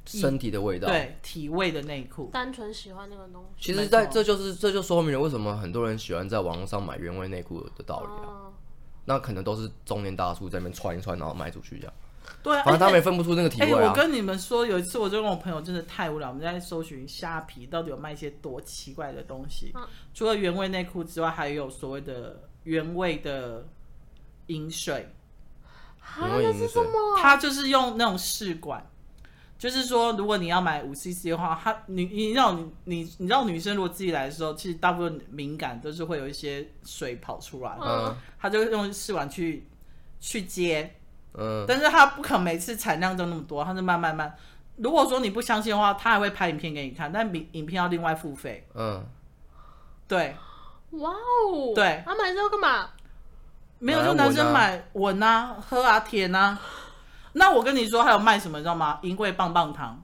[0.05, 3.73] 身体的味道，对体味的内裤，单纯喜欢那个东西。
[3.73, 8.23] 其实，在这就是这就说明了为什么很多人喜欢在网络上买原味内裤的道理啊。
[8.25, 8.53] 哦、
[9.09, 11.93] 那可能都是中年大叔在那边穿一穿，然后卖出去这样。
[12.43, 19.71] 对、啊，反正他们也分不出那个体味、啊欸欸、我跟你们说，有一次我就跟我朋友真的太无聊，我们在搜寻虾皮到底有卖一些多奇怪的东西。
[19.73, 19.81] 嗯、
[20.13, 23.65] 除了原味内裤之外，还有所谓的原味的
[24.45, 25.09] 饮水。
[25.99, 28.87] 啊，那是什么，它就是用那种试管，
[29.59, 39.67] 就是说，如果你要买五 CC 的话，它你你知道你你你知道女生如果自己来的时候，其实大部分敏感都是会有一些水跑出来，嗯，他就用试管去
[40.21, 40.95] 去接。
[41.33, 44.33] 嗯，但是他不可能每次产量都那么多，他是慢慢慢。
[44.77, 48.65] 如果说你不相信的话，他还会拍影片给你看，但影影片要另外付费。
[48.73, 49.05] 嗯，
[50.07, 50.35] 对。
[50.91, 51.73] 哇哦。
[51.75, 52.01] 对。
[52.05, 52.89] 他买这个干嘛？
[53.77, 56.57] 没有，就男生买闻啊、喝啊、舔啊。
[57.39, 58.99] 那我跟你说，还有卖什么，你知道吗？
[59.01, 59.99] 淫贵棒棒糖。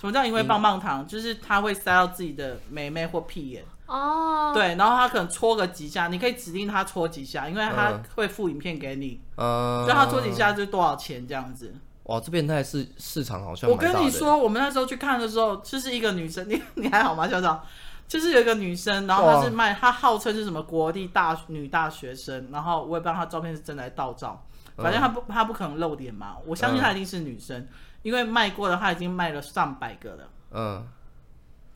[0.00, 1.06] 什么叫淫贵棒棒糖？
[1.06, 3.64] 就是他会塞到自己的妹妹或屁眼。
[3.86, 11.72] 哦，对，然后他可能搓个几下，你可以指定他搓几下，因为他会附影片给你，嗯，就他搓几下就多少钱这样子。
[12.04, 13.70] 哇，这变态市市场好像。
[13.70, 17.62] 我跟你说，我们那时候去看的时候，就是一个女生，你 你还好吗，校长？
[18.06, 24.44] 就是有一个女生，然后她是卖，她号称是什么国立大女大学生，然后我也不知道她照片是真的还是盗照，
[24.76, 27.66] 反正他不他不可能露脸嘛，我相信他一定是女生，
[28.02, 30.88] 因为卖过的她已经卖了上百个了，嗯。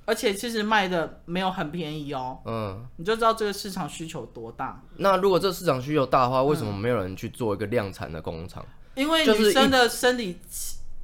[0.05, 4.83] 而且其实卖的没有很便宜哦，嗯，你就知道这个市场需求多大。
[4.97, 8.65] 那如果这个市场需求大的话，为什么没有人去做一个量产的工厂？
[8.95, 10.39] 因为女生的生理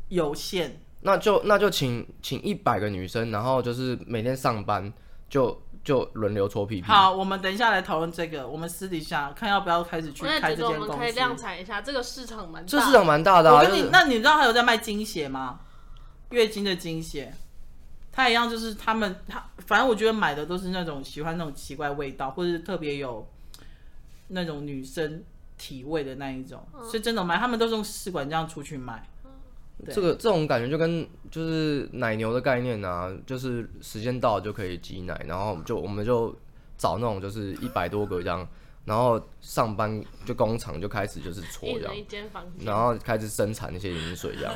[0.08, 0.80] 有限。
[1.02, 4.90] 那就那就请请一百个女生，然后就是每天上班
[5.34, 6.86] 就就轮流搓屁屁。
[6.86, 10.80] 好，我们等一下来讨论这个，我们私底下看要不要开始去开这间公司。
[10.82, 12.68] 我们可以量产一下，这个市场蛮大。
[12.68, 13.56] 这市场蛮大的啊。
[13.56, 15.58] 我跟你，那你知道还有在卖精血吗？
[16.30, 17.34] 月经的精血。
[18.12, 23.28] 他一样，就是他们他反正我觉得买的都是那种喜欢那种奇怪味道，或者是特别有
[24.28, 25.24] 那种女生
[25.58, 27.38] 体味的那一种，嗯、是真的买。
[27.38, 29.04] 他们都是用试管这样出去卖。
[29.92, 36.34] 这个这种感觉就跟就是奶牛的概念啊，就是时间到了就可以挤奶，然后就我们就
[36.76, 38.46] 找那种就是一百多个这样，
[38.84, 41.94] 然后上班就工厂就开始就是搓这样，
[42.60, 44.54] 然后开始生产那些饮水这样。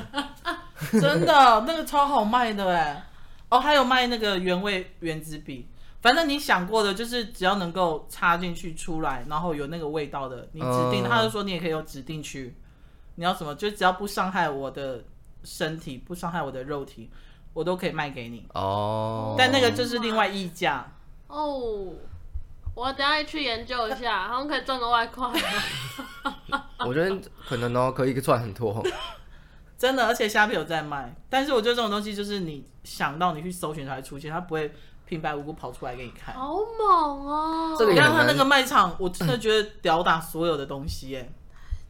[0.93, 3.05] 真的，那个超好卖的哎。
[3.51, 5.67] 哦，还有卖那个原味原子笔，
[6.03, 12.55] 反正你想过的，就是只要能够插进去出来，然后有那个味道的，你指定，嗯、他就说你也可以有指定区，
[13.15, 15.03] 你要什么，就只要不伤害我的
[15.45, 17.11] 身体，不伤害我的肉体，
[17.53, 18.47] 我都可以卖给你。
[18.55, 20.91] 哦，但那个就是另外溢价。
[21.27, 21.93] 哦，
[22.75, 25.31] 我等下去研究一下， 好像可以赚个外快。
[26.87, 28.85] 我觉得可能哦，可以赚很多。
[29.77, 34.73] 真的，而且虾皮有在卖，但是我觉得这种东西就是你想到你去搜寻才会出现，它不会
[35.07, 36.35] 平白无故跑出来给你看。
[36.35, 37.77] 好猛哦！
[37.79, 41.33] 这个你看他那个卖场，我真的觉得屌打所有的东西耶，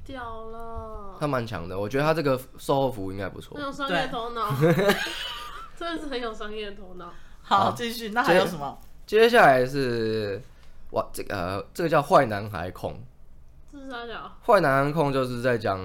[0.08, 1.14] 屌了！
[1.20, 3.54] 他蛮强的，我觉得他这个售后服务应该不错。
[3.58, 4.48] 很有商业头脑，
[5.76, 7.12] 真的是很有商业头脑。
[7.42, 8.78] 好，继续，那还有什么？
[9.06, 10.40] 接，接下来是
[10.92, 12.98] 哇，这个呃，这个叫坏男孩控。
[13.70, 14.32] 这是啥叫？
[14.46, 15.78] 坏男孩控就是在讲，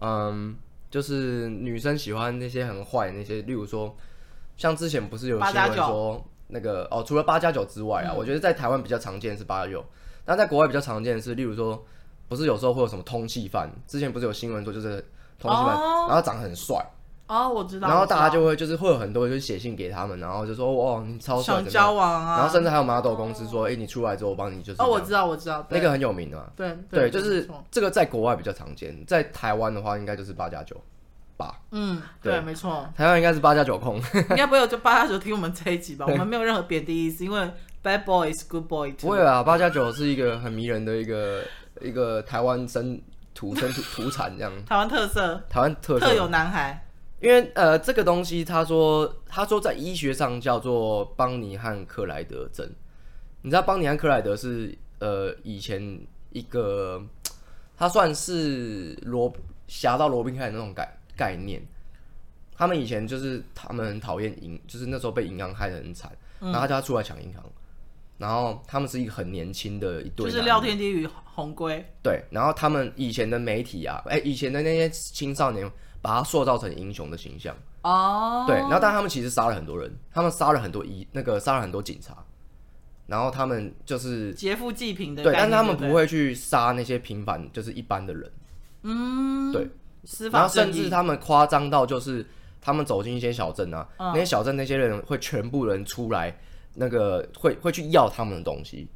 [0.00, 0.56] 嗯。
[0.88, 3.94] 就是女生喜欢那些很坏那些，例如说，
[4.56, 9.84] 像之前不是有新闻说那个哦，除了八加九之外啊，嗯、我觉得在台湾比较常见是八加九，
[10.24, 11.84] 那在国外比较常见的是，例如说，
[12.28, 15.04] 不是有时候会有什么通缉犯，之前不是有新闻说就是
[15.38, 16.84] 通缉犯，哦、然后长得很帅。
[17.28, 17.88] 哦，我知道。
[17.88, 22.36] 然后大家就会就是会有很多人就写信给他们，然后就说哦，你超帅，想交往啊。
[22.38, 24.80] 然后甚至还有 model 公司说，哎、欸，你出来之后我帮你就是。
[24.80, 25.66] 哦，我知道，我知道。
[25.68, 26.44] 那个很有名的嘛。
[26.54, 30.80] 对对，对，就是这个在国外比较常见，在台湾的话应该就是八加九
[31.36, 31.58] 吧。
[31.72, 32.88] 嗯，对，对没错。
[32.96, 33.96] 台湾应该是八加九控。
[34.30, 36.06] 应该 不会有就八加九听我们这一集吧？
[36.08, 37.50] 我们没有任何贬低意思，因为
[37.82, 38.92] bad boy is good boy。
[38.92, 41.42] 不会啊，八加九是一个很迷人的一个
[41.80, 43.00] 一个台湾生
[43.34, 44.52] 土生土土产这样。
[44.64, 45.42] 台湾特色。
[45.48, 46.06] 台湾特色。
[46.06, 46.82] 特有男孩。
[47.20, 52.68] 因为呃，这个东西他说他说在医学上叫做邦尼汉克莱德症。
[53.42, 55.98] 你知道邦尼汉克莱德是呃以前
[56.30, 57.02] 一个
[57.76, 59.32] 他算是罗
[59.66, 61.62] 侠盗罗宾汉的那种概概念。
[62.58, 66.10] 他们以前就是他们很讨厌银，就是那时候被银行害得很惨，
[66.40, 67.42] 然后他叫他出来抢银行。
[67.44, 67.52] 嗯、
[68.18, 71.84] 然后他们是一个很年轻的一对，就是廖天地与红龟。
[72.02, 75.70] 对，然后他们以前的媒体啊，哎，以前的那些青少年。
[76.02, 77.52] 把他塑造成英雄的形象。
[77.82, 78.46] 哦，oh.
[78.46, 82.16] 对，然后但他们其实杀了很多人，他们杀了很多一，那个杀了很多警察，
[83.08, 88.30] 然后他们就是劫富济贫的，对，但是他们不会去杀那些平凡，就是一般的人，
[88.82, 89.68] 嗯，对，
[90.30, 92.24] 然后甚至他们夸张到就是
[92.60, 96.38] 他们走进一些小镇啊，嗯、那些小镇那些人会全部人出来，
[96.76, 98.86] 那个会会去要他们的东西，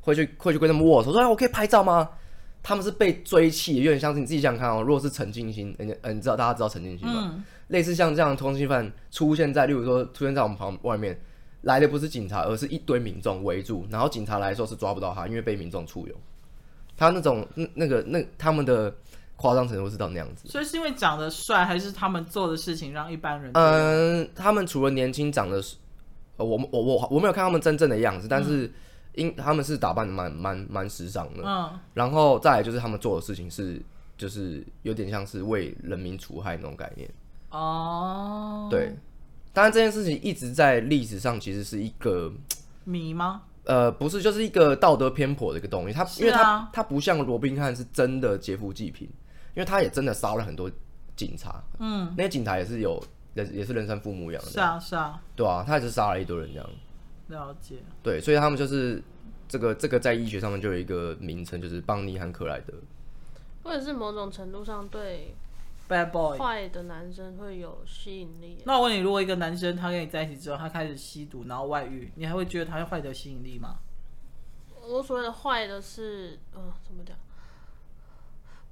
[0.00, 2.08] 会去会去跟他们握手，说哎，我可以拍照吗？
[2.60, 4.82] 他们是被追气，有点像是你自己想想看哦。
[4.82, 7.30] 如果是陈进兴，嗯、欸，你知道大家知道陈静心吗？
[7.32, 11.18] 嗯、类似像这样的通缉犯出现在，例如说出现在我们旁外面，
[11.62, 16.16] 来的不是警察，而是一堆民众围住，然后警察来的时候是抓不到他，因为被民众簇拥。
[16.96, 18.92] 他那种那那个那他们的
[19.36, 20.48] 夸张程度是到那样子。
[20.48, 23.52] 所以是因为长得帅，还是他们做的事情让一般人？
[23.54, 25.62] 嗯，他们除了年轻，长得，
[26.38, 28.66] 呃，我我我我没有看他们真正的样子，但是。
[28.66, 28.72] 嗯
[29.14, 33.82] 因他们是打扮的蛮蛮蛮时尚的，嗯，然后再来就是他们做的事情是，
[34.16, 37.10] 就是有点像是为人民除害那种概念，
[37.50, 38.94] 哦，对，
[39.52, 42.32] 当然这件事情一直在历史上其实是一个
[42.84, 43.42] 谜吗？
[43.64, 45.92] 呃，不是，就是一个道德偏颇的一个东西。
[45.92, 49.08] 他因为他他不像罗宾汉是真的劫富济贫，
[49.56, 50.70] 因为他也真的杀了很多
[51.16, 53.02] 警察，嗯，那些警察也是有
[53.44, 56.70] 也也是人生父母一样的，是啊是啊，对啊，他也是杀了一堆人这样。
[57.28, 59.02] 了解，对，所以他们就是
[59.46, 62.72] 这个这个在医学上面就有一个名称，就是邦尼和克莱德，
[63.62, 65.34] 或者是某种程度上对
[65.88, 68.62] bad boy 坏的男生会有吸引力。
[68.64, 73.76] 那我问你，如果一个男生他跟你在一起之后，他开始吸毒，然后外遇，你还会觉得他坏的吸引力吗？
[74.90, 77.14] 我所谓的坏的是，嗯，怎么讲？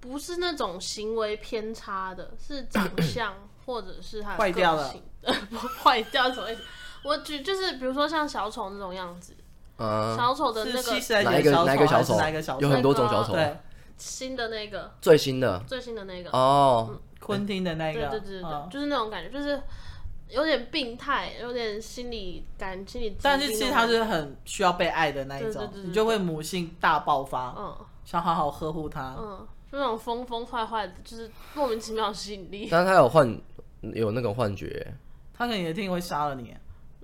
[0.00, 3.34] 不是那种行为偏差的，是长相
[3.66, 4.94] 或者是他坏掉了，
[5.82, 6.62] 坏掉什么意思？
[7.02, 9.36] 我举就是比如说像小丑那种样子，
[9.78, 10.92] 嗯，小丑的那个
[11.22, 11.86] 哪一个哪一个
[12.42, 12.60] 小丑？
[12.60, 13.56] 有很多种小丑，对，
[13.96, 19.60] 新的那个最新的最新的那个哦，昆汀的那个，对对对对，就是那种感觉，就是
[20.28, 23.16] 有点病态，有点心理感，心理。
[23.22, 32.68] 但是其实他是很需要被爱的那一种，你就会母性大爆发，嗯，想好好呵护他，嗯，就那种疯疯坏坏的，就是莫名其妙的吸引力。
[32.70, 33.38] 但是他有幻
[33.80, 34.86] 有那种幻觉，
[35.36, 36.54] 他可能也一定会杀了你。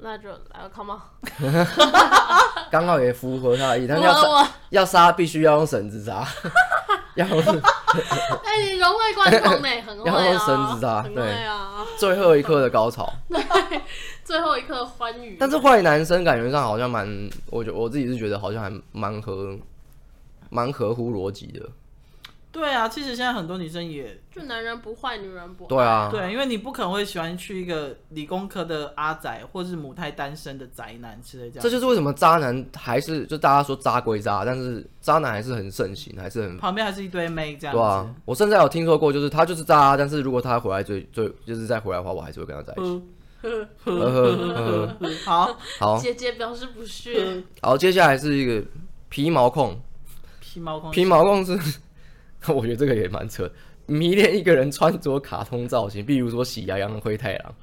[0.05, 1.01] 那就来了，Come on，
[2.73, 6.27] 刚好也符合他的意，但是要杀要杀必须要用绳子杀，
[7.15, 7.39] 要用
[8.43, 13.41] 哎，你融会贯通呢，很会啊，要用绳子扎，对啊，最后一刻的高潮，对，
[14.25, 15.37] 最后一刻欢愉。
[15.39, 19.57] 但是坏男生感觉上好像蛮，我觉我自己是觉得好像还蛮合，
[20.51, 21.61] 蛮合乎逻辑的。
[22.53, 25.69] 对啊，其实现在很多女生也就男人不坏，女人不坏。
[25.71, 31.63] 对啊，对，因为你不可能会喜欢去一个理工科的阿仔，或是母胎单身的宅男之类这样。
[31.63, 37.81] 这就是为什么渣男还是就大家说渣归渣，但是渣男还是很盛行，还是很旁边还是一堆妹这样子。
[37.81, 43.03] 对啊，我甚至有听说过，就是他就是渣，但是如果他回来追追，就是再回来的话，我还是会跟他在一起。
[43.41, 47.43] 呵呵呵好，好，姐姐表示不屑。
[47.63, 48.63] 好，接下来是一个
[49.09, 49.81] 皮毛控，
[50.39, 51.59] 皮毛控，皮毛控是。
[52.55, 53.51] 我觉得这个也蛮扯，
[53.87, 57.55] 迷恋一个人穿着卡通造型，比如说喜羊羊、灰太狼。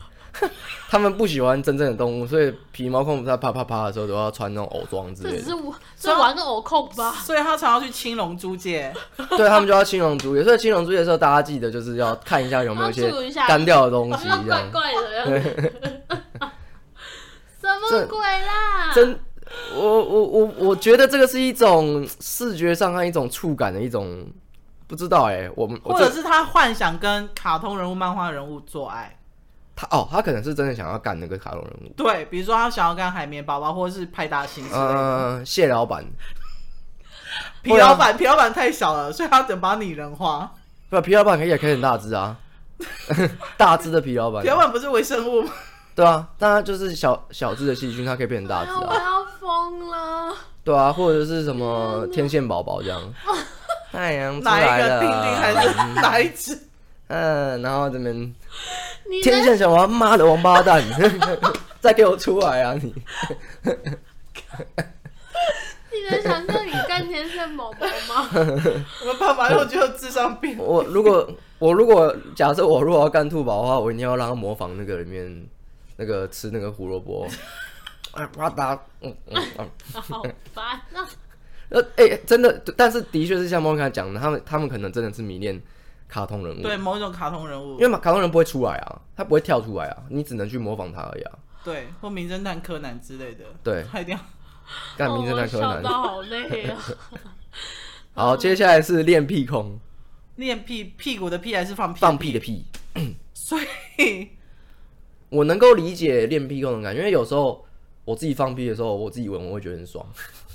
[0.88, 5.38] 他们不喜欢真正的动物，所以皮毛控在啪啪啪的时候都要穿那种偶装之类的。
[5.40, 7.12] 这只是玩个偶控吧。
[7.12, 8.94] 所以他常要去青龙租界。
[9.32, 13.12] 对，他们就要青龙租界，所以青龙租界的时候，大家记得就是要看一下有没有一些
[13.48, 14.72] 干掉的东西，这样。
[14.72, 14.94] 怪怪
[15.26, 15.72] 的，
[17.60, 18.94] 什么鬼啦？
[18.94, 19.20] 真，
[19.76, 24.28] 我我我我觉得这个是一种视觉上和一种触感的一种。
[24.90, 29.16] 不知道哎、欸，我们或者是他幻想跟卡通人物、漫画人物做爱，
[29.76, 31.94] 他哦，他可能是真的想要干那个卡通人物。
[31.96, 34.66] 对，比如说他想要干海绵宝宝，或者是派大星。
[34.74, 36.04] 嗯，蟹老板，
[37.62, 40.52] 皮老板，皮老板太小了，所以他等把拟人化。
[40.90, 42.36] 不，皮老板可以也可以很大只啊，
[43.58, 44.42] 大只的皮老板。
[44.42, 45.52] 皮老板不是微生物吗？
[45.94, 48.80] 对啊，但他就是小小只的细菌，它可以变成大只啊。
[48.90, 50.36] 我要疯了。
[50.64, 53.14] 对啊，或者是什么天线宝宝这样。
[53.92, 55.70] 太阳出来了，哪一个丁丁还是
[56.02, 56.58] 哪一只？
[57.08, 58.36] 嗯，然后这边
[59.24, 60.84] 天线小王，妈的王八蛋，
[61.82, 62.94] 再给我出来啊你！
[65.92, 68.30] 你能想象你干天线宝宝吗？
[69.08, 70.56] 我爸爸又觉得智商病。
[70.60, 71.28] 我如果
[71.58, 75.48] 我如果假设我如果要干兔宝的话，我一定要让他模仿那个里面
[75.98, 77.28] 那个吃那个胡萝卜。
[78.12, 80.24] 哎， 啪嗒，嗯嗯嗯，好
[80.54, 81.10] 烦啊！
[81.70, 85.62] 呃，哎、欸，真的，但是的确是像莫刚才讲的，他们他们可能真的是迷恋
[86.08, 91.40] 卡通人物，对某一种卡通人物，因为嘛，卡通人不会出来啊，他不会跳出来啊，你只能去模仿他而已啊。
[91.64, 93.46] 对，或名侦探柯南之类的。
[93.64, 94.18] 对，快掉
[94.98, 95.84] 干名侦探柯南。
[95.84, 96.78] 哦、好累啊。
[98.16, 99.80] 好，接下来是练屁空。
[100.38, 102.66] 练屁屁股的屁还是放屁，放屁的屁。
[103.34, 103.60] 所
[103.98, 104.30] 以，
[105.30, 107.66] 我能够理解练屁空的感觉，因为有时候
[108.06, 110.06] 我自己放屁的时候，我自己闻我会觉得很爽。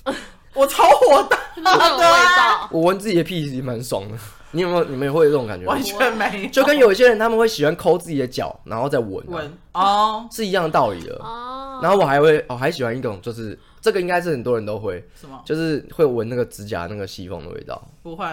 [0.54, 2.68] 我超火大，没有味道。
[2.70, 4.16] 我闻自己的屁其实蛮爽的。
[4.52, 4.84] 你有没有？
[4.84, 5.66] 你们也会有这种感觉？
[5.66, 6.48] 完全没有。
[6.50, 9.28] 就跟有一些人他们会喜欢抠自己的脚，然后再闻、啊。
[9.28, 11.16] 闻哦，是一样的道理的。
[11.16, 11.80] 哦。
[11.82, 15.04] 然后我还会，我还喜欢一种，就是这个应该是很多人都会。
[15.20, 15.40] 什么？
[15.44, 17.82] 就是会闻那个指甲那个细缝的味道。
[18.02, 18.24] 不会。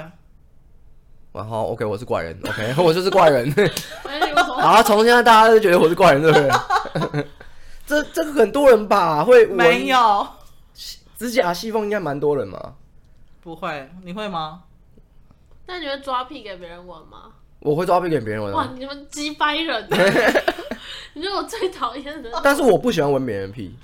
[1.34, 2.38] 然后 OK，我是怪人。
[2.48, 3.52] OK， 我就是怪人。
[4.60, 7.26] 然后，从现在大家都觉得我是怪人，对不对？
[7.88, 9.58] 这这个很多人吧会闻。
[9.58, 10.28] 没有。
[11.30, 12.76] 指甲细缝应该蛮多人嘛。
[13.42, 14.64] 不会，你会吗？
[15.68, 17.32] 那你会抓屁给别人闻吗？
[17.60, 18.54] 我会抓屁给别人闻。
[18.54, 19.88] 哇，你们鸡掰人！
[21.14, 22.32] 你是我最讨厌的。
[22.44, 23.76] 但是我不喜欢闻别人屁。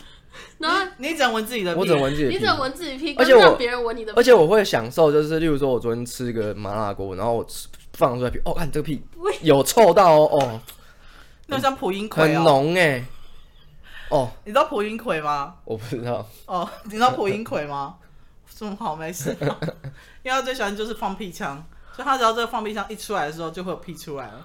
[0.57, 4.19] 然后你只能闻自己的屁，我只能闻自己的屁，你只能闻自己屁，而且我让别人闻你的屁。
[4.19, 9.01] 而且我会享受，就是例如说，我昨天吃一个麻辣锅，然后我吃放出来屁，哦，看这个屁
[9.41, 10.61] 有臭到哦，哦，
[11.47, 13.03] 那像蒲英葵很浓哎。
[14.09, 15.55] 哦，你知道蒲英奎吗？
[15.65, 16.25] 我不知道。
[16.45, 17.97] 哦，你知道蒲英奎吗？
[18.55, 19.35] 这么好没事，
[20.23, 24.43] 因为他最喜欢就是放屁枪，所以他只要这个放屁枪一出来的时候，就会有屁出来了。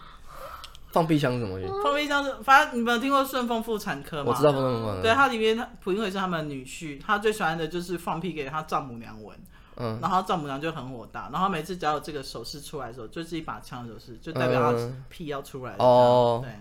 [0.90, 1.72] 放屁枪是什么意思？
[1.82, 4.30] 放屁枪是，反正你们有听过顺丰妇产科吗？
[4.30, 5.02] 我知道顺丰妇产科。
[5.02, 9.34] 对，它里面，他蒲英葵是他们的女婿，他最喜欢的就是放屁给他丈母娘闻。
[9.76, 9.98] 嗯。
[10.02, 15.82] 然后丈母娘就很火大，然后每次只要有这个手势出来的时候，就是一把枪的手势，就代表他屁要出来了。
[15.82, 16.40] 哦。
[16.44, 16.52] 对。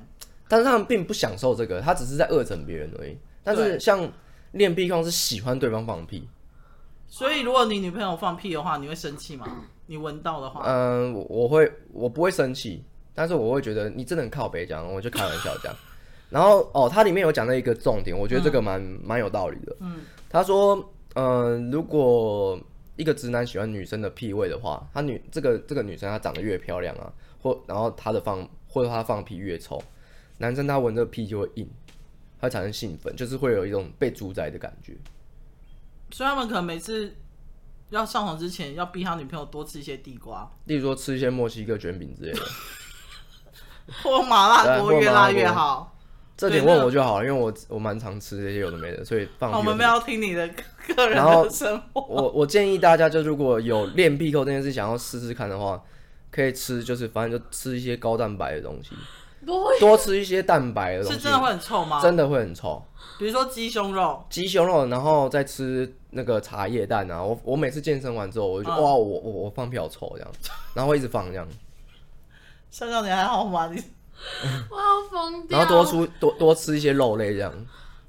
[0.52, 3.18] 但是他们并不享受这个，他只是在恶整别人而已。
[3.42, 4.06] 但是像
[4.52, 6.28] 练屁控是喜欢对方放屁。
[7.08, 9.48] 所以，如果你女朋友放屁的话，你会生气吗？
[9.88, 12.84] 你闻到的话，嗯，我会，我不会生气，
[13.14, 15.78] 但是我会觉得你真的很靠北这样，我就开玩笑这样。
[16.30, 19.76] 然后，哦，它里面有讲到一个重点，我觉得这个蛮蛮、嗯、有道理的。
[19.80, 20.76] 嗯，他说，
[21.16, 22.60] 嗯、呃，如果
[22.98, 29.82] 一个直男喜欢女生的屁味的话，他女这个这个女生她长得越漂亮啊，或然后她的放或者她放屁越臭，
[30.42, 31.70] 男生他闻这个屁就会硬，
[32.40, 34.98] 他会产生兴奋，就是会有一种被主宰的感觉。
[36.12, 37.16] 所以他们可能每次
[37.92, 42.42] 要上床之前，要逼他女朋友多吃一些地瓜，例如说吃一些墨西哥卷饼之类的，
[44.04, 45.96] 或麻辣锅越辣越好。
[46.38, 49.52] 这点问我就好了，因为我我蛮常吃这些有的没的，所以放。
[49.52, 50.50] 我们没有听你的
[50.88, 52.02] 个人的生活。
[52.02, 55.80] 我我建议大家，就如果有练屁扣这件事想要试试看的话，
[56.32, 58.96] 可以吃，就是反正就吃一些高蛋白的东西，
[59.80, 61.18] 多吃一些蛋白的东西。
[61.18, 62.02] 是真的会很臭吗？
[62.02, 62.84] 真的会很臭。
[63.18, 67.22] 比如说鸡胸肉，鸡胸肉，然后再吃那个茶叶蛋啊！
[67.24, 70.32] 我我每次健身完之后，我就哇，我我我放屁好臭这样，
[70.74, 71.48] 然后会一直放这样。
[72.70, 73.68] 笑笑，你还好吗？
[73.72, 73.84] 你
[74.70, 75.60] 我要疯掉。
[75.60, 77.54] 然后多出多多吃一些肉类这样。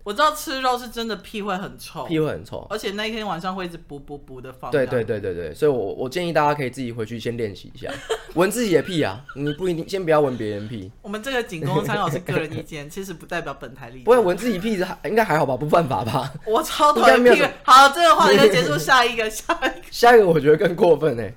[0.04, 4.70] 我知道吃肉是真的屁会很臭，屁会很臭，而且那一天晚上会一直补补补的放。
[4.70, 7.88] 对对对对对，所以我我建议大家可以自己回去先练习一下，
[8.34, 9.24] 闻自己的屁啊！
[9.36, 10.90] 你不一定先不要闻别人屁。
[11.02, 14.04] 我们这个仅供参考是个人意见， 其实不代表本台立场。
[14.04, 15.56] 不会闻自己屁还应该还好吧？
[15.56, 16.32] 不犯法吧？
[16.46, 17.42] 我超讨厌屁。
[17.62, 21.34] 好，这个话题就结束，下一个， 下一个，下一个我觉得更过分哎、欸！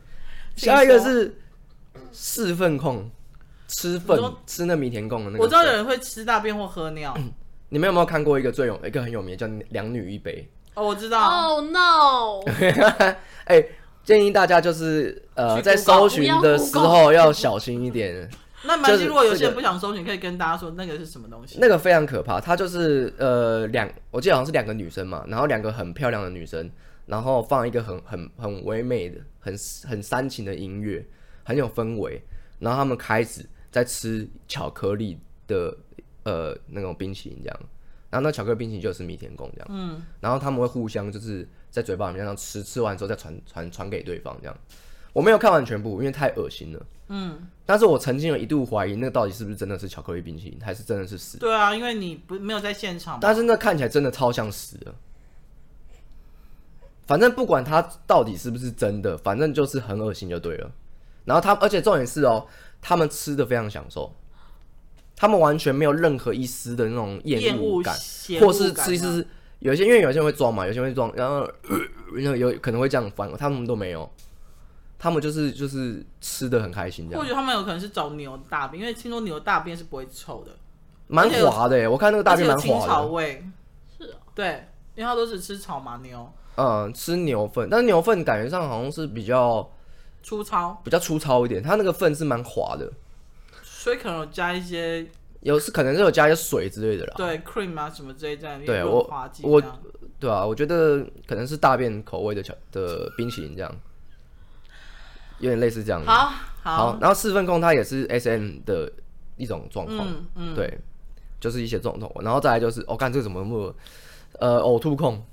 [0.56, 1.38] 下一个是
[2.12, 3.12] 四粪控，
[3.68, 5.44] 吃粪吃那米田共的那个。
[5.44, 7.16] 我知道有人会吃大便或喝尿。
[7.70, 10.48] 你们有没有看过一个最有一个很有名的叫“两女一杯”？
[10.76, 11.20] 哦，我知道。
[11.28, 12.42] Oh no！
[13.46, 13.70] 哎、欸，
[14.04, 18.30] 建议大家就是呃，在搜寻的时候要小心一点。
[18.68, 21.58] 那蛮如果有些人不想搜寻，可以跟大家说那个是什么东西？
[21.62, 26.70] 那个非常可怕，它就是呃两，我记得好像是两个女生嘛，然后两个很漂亮的女生，
[27.06, 29.56] 然后放一个很很很唯美的、很
[29.88, 31.06] 很煽情的音乐，
[31.44, 32.22] 很有氛围，
[32.60, 35.76] 然后他们开始在吃巧克力的。
[36.26, 37.60] 呃，那种冰淇淋这样，
[38.10, 44.58] 然后那巧克力冰淇淋就是米田共这样，嗯，然后他们会互相就是在嘴巴里面这样吃，吃完之后再传传传给对方这样。
[45.14, 51.38] 我没有看完全部，因为太恶心了，嗯，但是我曾经有一度怀疑那个到底是不是真的是巧克力冰淇淋，还是真的是屎？
[51.38, 54.94] 对啊，因为你不没有在现场，但是那看起来真的超像屎的。
[57.06, 60.72] 反正不管它到底是不是真的，反正就是很恶心就对了。
[61.24, 62.46] 然后他，而且重点是哦，
[62.82, 64.14] 他们吃的非常享受。
[65.16, 67.96] 他们完全没有任何一丝的那种厌恶感，
[68.30, 69.26] 感，或是吃一吃，
[69.60, 71.50] 有些因为有些人会装嘛，有些人会装，然后
[72.14, 74.10] 然后有可能会这样翻，他们都没有，
[75.00, 77.22] 他们就是就是吃的很开心这样。
[77.22, 80.52] 或许他们有可能是找牛大便，因为听说牛大便是不会臭的，
[81.08, 82.70] 蛮滑的耶，我看那个大便蛮滑的。
[82.70, 83.44] 青草味。
[83.98, 89.72] 是啊，对，因为他都是吃草嘛牛，嗯，吃牛粪，但是牛粪感觉上好像是比较
[90.22, 92.92] 粗糙，比较粗糙一点，它那个粪是蛮滑的。
[93.86, 95.06] 所以可能有加一些，
[95.42, 97.14] 有是可能是有加一些水之类的啦。
[97.16, 98.60] 对，cream 啊什么之类这样。
[98.66, 99.08] 对我
[99.44, 99.62] 我
[100.20, 103.72] 对啊，我觉得可能是大便口味的巧的冰淇淋这样，
[105.38, 106.04] 有点类似这样。
[106.04, 106.34] 好，
[106.64, 106.98] 好，好。
[107.00, 108.92] 然后四分控它也是 SM 的
[109.38, 110.80] 一种状况，嗯嗯，对，
[111.40, 112.12] 就是一些这种。
[112.22, 113.76] 然后再来就是，我、哦、看这个怎么那么
[114.40, 115.24] 呃呕吐控，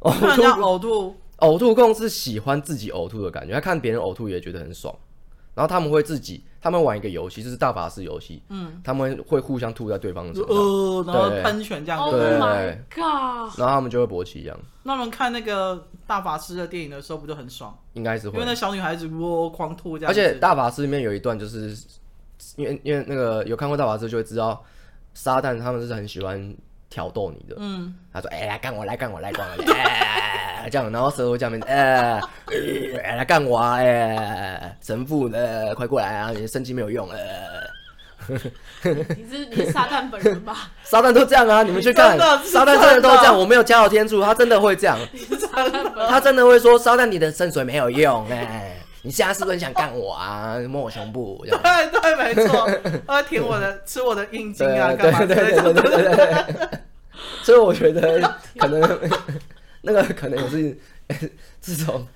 [0.00, 4.94] 呕吐呕吐呕吐控是喜欢自己呕吐的感觉，他看别人呕吐也觉得很爽。
[5.60, 8.42] 然后他们会自己，他们玩一个游戏，就是大法师游戏。
[8.48, 12.10] 嗯，他们会互相吐在对方的身上，呃，然后喷泉这样。
[12.10, 13.58] 对，Oh my God！
[13.58, 14.58] 然后他们就会勃起一样。
[14.84, 17.78] 那我们看那个大法师的电影的时候，不就很爽？
[17.92, 20.10] 应该是会，因为那小女孩子喔狂吐这样。
[20.10, 21.76] 而且大法师里面有一段，就是
[22.56, 24.64] 因为因为那个有看过大法师就会知道，
[25.12, 26.56] 撒旦他们是很喜欢
[26.88, 27.56] 挑逗你的。
[27.58, 29.64] 嗯，他说：“哎，来干我，来干我，来干我。”
[30.68, 33.76] 这样，然后舌头下面，呃，呃来干我啊！
[33.76, 36.30] 哎，神父，呃，快过来啊！
[36.34, 37.18] 你的圣经没有用，呃。
[38.84, 40.68] 你是你是撒旦本人吧？
[40.84, 41.62] 撒旦都这样啊！
[41.64, 43.36] 你们去看，撒旦真的都这样。
[43.36, 44.96] 我没有加到天助，他真的会这样。
[46.08, 50.56] 他真的会说：“撒旦，你的圣水没有用，哎，你现在是不是很想干我啊？
[50.68, 52.70] 摸我胸部？”对对，没错，
[53.06, 55.24] 他会舔我的，吃我的阴茎啊，干嘛？
[55.26, 56.68] 对对对对对。
[57.42, 58.20] 所以我觉得
[58.58, 58.80] 可能。
[59.82, 62.06] 那个可能也是这种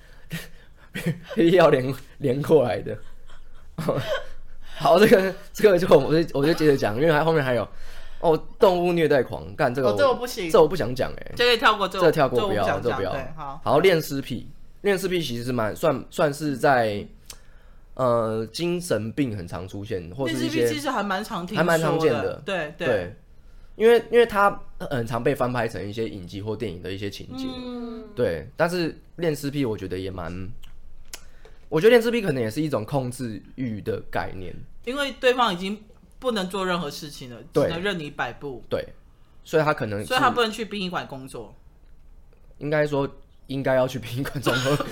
[1.53, 2.97] 要连连过来的。
[4.77, 7.67] 好，这个这个就我就我就接着讲，因为还后面还有
[8.19, 13.11] 哦，动物虐待狂干这个我，哦，这我不行，这我不想讲哎，这个跳过，这个跳过，不要，这个不要。
[13.35, 14.47] 好，好，恋尸癖，
[14.81, 17.05] 恋尸癖其实是蛮算算是在
[17.95, 22.87] 呃精神病很常出现，或是一些其实还蛮常听，还蛮常见的，对对。
[22.87, 23.15] 对
[23.75, 28.49] 因为因为他很常被翻拍成一些影集或电影的一些情节，嗯、对。
[28.55, 30.49] 但是恋尸癖我觉得也蛮，
[31.69, 34.55] 我觉得恋尸癖可能也是一种控制欲的概念，
[34.85, 35.83] 因为对方已经
[36.19, 38.87] 不能做任何事情了，只能任你摆布，对。
[39.43, 41.53] 所以他可能，所以他不能去殡仪馆工作。
[42.57, 43.07] 应该说
[43.47, 44.85] 应该要去殡仪馆工作。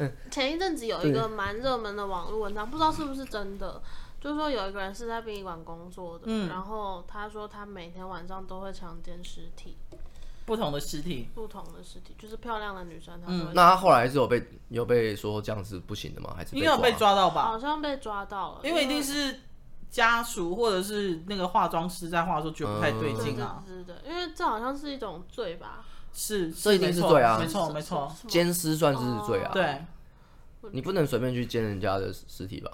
[0.30, 3.80] 前一阵子有一个蛮热门的网络文章，不知道是不是真的。
[4.20, 9.76] 就是说，有一个人是在殡仪馆工作的，嗯、然后他说他每天晚上都会强奸尸体，
[10.44, 16.34] 不同的尸体，不同的尸体，就是漂亮的女生，他嗯，那他后来是有被有被说这样是不行的吗？
[16.36, 17.44] 还是应该有被抓到吧？
[17.44, 19.40] 好像被抓到了，因为一定是
[19.88, 25.84] 家属或者是那个化妆师在化妆，觉得不太对劲啊，是的，因为这好像是一种罪吧？
[26.12, 29.84] 是，这一定是罪啊，没错没错，奸尸算是罪啊，对，
[30.72, 32.70] 你不能随便去奸人家的尸体吧？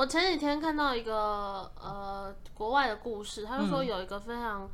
[0.00, 4.66] 我前几天看到一个呃国外的故事，他就说有一个非常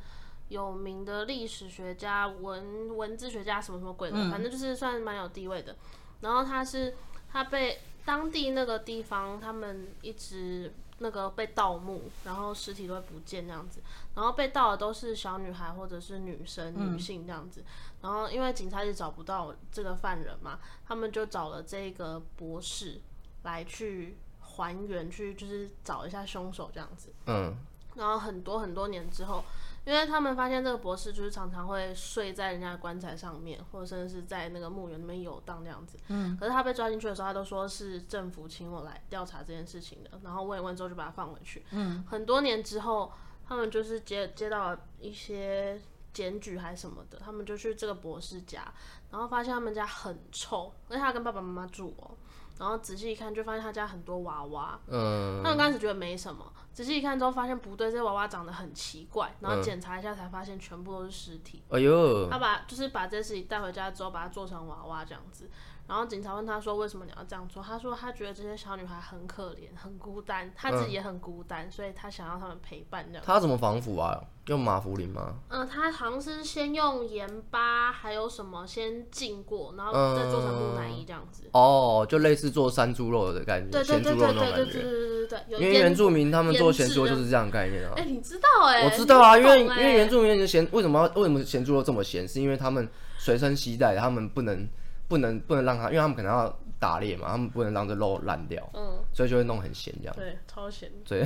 [0.47, 5.75] 有名的历史学家、文文字学家什么什么鬼的，嗯、反正就是算蛮有地位的。
[6.21, 6.95] 然后他是
[7.29, 13.81] 他被当地那个地方，他们一直那个被盗墓，然后尸体都会不见这样子。
[14.15, 17.59] 然后被盗的都是小女孩或者是女生、女性这样子。
[17.59, 17.65] 嗯、
[18.03, 20.57] 然后因为警察也找不到这个犯人嘛，
[20.87, 23.01] 他们就找了这个博士
[23.43, 24.17] 来去。
[24.57, 27.55] 还原去就是找一下凶手这样子，嗯，
[27.95, 29.43] 然后很多很多年之后，
[29.85, 43.11] 因为他们发现这个博士就是常常会睡在人家的棺材上面，或者甚至是在那个墓园里面游荡这样子，嗯，可是他被抓进去的时候，他都说是政府请我来调查这件事情的，然后问一问之后就把他放回去，嗯，很多年之后，
[43.47, 45.79] 他们就是接接到一些
[46.13, 48.73] 检举还是什么的，他们就去这个博士家，
[49.11, 52.11] 然后发现他们家很臭，而且他跟爸爸妈妈住哦。
[52.59, 54.79] 然后仔细一看，就发现他家很多娃娃。
[54.87, 59.35] 嗯，那我刚开始觉得没什么，仔细一看之后发现不对，这些娃娃长得很奇怪。
[59.39, 61.63] 然后检查一下才发现全部都是尸体。
[61.69, 62.29] 哎呦！
[62.29, 65.49] 他把就是把这尸体带回家之后，把它做成娃娃这样子。
[65.87, 74.21] 然后警察问他说：“为什么你要这样做？”他说：“他觉得这些小女孩很可怜，很孤单，他自己也很孤单，嗯、所以他想要他们陪伴这样。”他怎么防腐啊？
[74.47, 75.35] 用马福林吗？
[75.49, 81.43] 嗯、呃，他好像是先用盐巴，还有什么先浸过，然后再做成木乃伊这样子。
[81.45, 84.65] 嗯、哦，就类似做山猪肉的概念，咸猪肉那种感觉。
[84.65, 87.93] 对对对对对对，因为原住民他们做咸猪肉就是这样的概念啊。
[87.95, 88.85] 哎、欸，你知道哎、欸？
[88.85, 92.27] 我知道啊，因为因为原住民的咸为什么为什么咸猪肉这么咸？
[92.27, 94.67] 是因为他们随身携带，他们不能。
[95.07, 100.15] 不能不能让他，因为他们可能要打猎嘛，他们不能让这肉烂掉，嗯，所以就会弄很咸这样。
[100.15, 100.91] 对，超咸。
[101.05, 101.25] 对，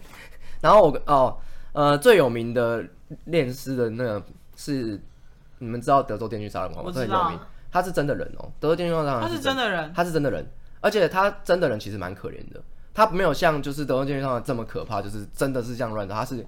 [0.60, 1.38] 然后我哦
[1.72, 2.84] 呃最有名的
[3.24, 4.22] 恋尸的那个
[4.56, 5.00] 是
[5.58, 6.92] 你们知道德州电锯杀人狂吗？
[6.92, 7.38] 很有名，
[7.70, 10.50] 他是真的人哦、喔，德州电锯杀人狂他是真的人，他是真的人，
[10.80, 12.60] 而且他真的人其实蛮可怜的，
[12.94, 16.44] 他没有像就是德州电锯杀人狂这么可怕，就是真的是这样乱的，他是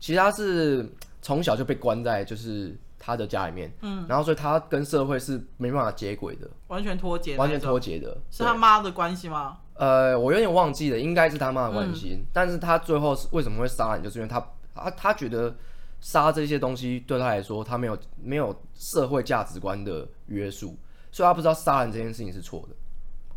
[0.00, 0.88] 其实他是
[1.20, 2.74] 从小就被关在就是。
[3.04, 9.58] 他的家里面，嗯，然后所以他跟社会是没办法接轨的，完全脱节，完全脱节的，是他妈的关系吗？
[9.74, 12.14] 呃，我有点忘记了，应该是他妈的关系。
[12.16, 14.40] 嗯、但是他最后是为什么会杀人，就是因为他
[14.72, 15.52] 他他觉得
[16.00, 20.78] 杀这些东西对他来说，他没有没有社会价值观的约束，
[21.10, 22.76] 所以他不知道杀人这件事情是错的。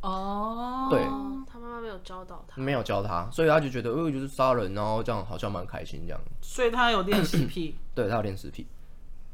[0.07, 0.99] 哦，对，
[1.51, 6.21] 他妈妈没有教导他，没有教他，所以他就觉得，呃，就是杀人，然后这样好像蛮开心这样。
[6.41, 8.67] 所以他有恋尸癖，对他有恋尸癖。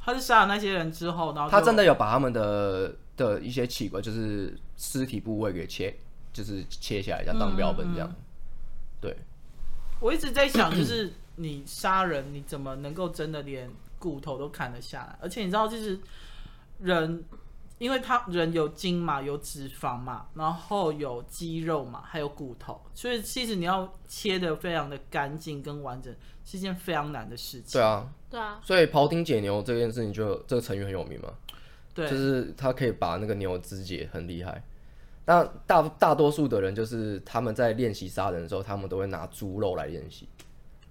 [0.04, 5.96] 他是杀了那些人之后，然后他真的有把他们的的一些器官，就是尸体部位给切，
[6.34, 8.10] 就是切下来，要当标本这样。
[8.10, 8.16] 嗯嗯
[9.02, 9.18] 对，
[10.00, 15.18] 我一直在想，就是你杀人，你怎么能够真的连骨头都砍得下来？
[15.22, 16.00] 而且你知道，就是
[16.80, 17.24] 人。
[17.82, 27.80] 因为他人有筋嘛，有脂肪嘛，然后有肌肉嘛，还有骨头，所以其实你要切的非常的干净跟完整，是一件非常难的事情。
[27.80, 28.60] 对啊，对啊。
[28.64, 31.30] 所以庖丁解牛这件事情就这个成语很有名嘛，
[31.94, 34.64] 对，就是他可以把那个牛肢解很厉害。
[35.26, 40.28] 那大大多数的人就是他们在练习杀人的时候，他们都会拿猪肉来练习。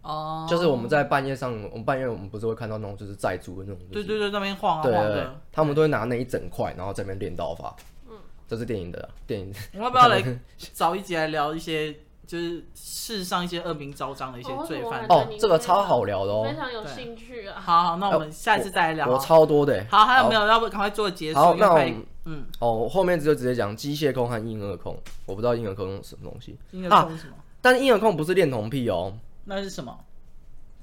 [0.02, 7.76] 哦，就是我们在半夜上，我们半夜我们不是会看到那种就是载猪的那种，对对对，那边晃啊晃的，他们都会拿那一整块，然后在那边练刀法。
[8.08, 8.16] 嗯，
[8.48, 9.52] 这是电影的电影。
[9.74, 10.22] 我们要不要来
[10.72, 11.94] 找一集来聊一些，
[12.30, 15.04] 就是世上一些恶名昭彰的一些罪犯？
[15.08, 17.60] 哦，这个超好聊的哦，非常有兴趣啊。
[17.60, 19.08] 好好，那我们下一次再来聊。
[19.08, 19.84] 我超多的。
[19.90, 20.46] 好，还有没有？
[20.46, 21.40] 要不赶快做结束？
[21.40, 21.80] 好，那我
[22.26, 24.96] 嗯，哦，后面就直接讲机械控和婴儿控。
[25.26, 26.56] 我不知道婴儿控是什么东西。
[26.70, 27.34] 婴儿控是什么？
[27.60, 29.12] 但婴儿控不是恋童癖哦。
[29.46, 29.98] 那是什么？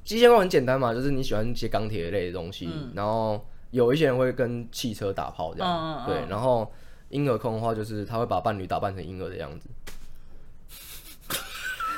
[0.03, 3.39] 机械控很简单嘛，就是你喜欢一些钢铁类的东西，嗯、然后
[3.71, 6.29] 有一些人会跟汽车打炮这样，嗯嗯嗯对。
[6.29, 6.69] 然后
[7.07, 9.69] 婴儿控的话，就是他会把伴侣打扮成婴儿的样子。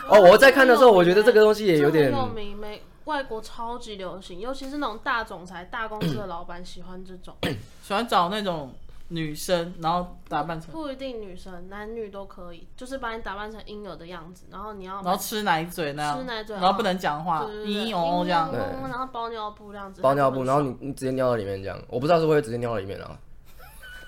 [0.10, 7.36] 哦，我在看的时候，我觉得这个东西也有点有名，美外国超级流行，尤其是那种大总裁、大公司的老板喜欢这种，
[7.82, 8.74] 喜欢找那种。
[9.12, 23.18] 女生，然后打扮成不，一定女生，男女都可以，就是把你打扮成婴儿的样子，然后你要然后吃奶嘴那样，吃奶嘴，然后不能讲话，嘤嘤哦这样，对，然后包尿布这样子，包尿布，然后你你直接尿到里面这样，我不知道是不是会直接尿到里面啊，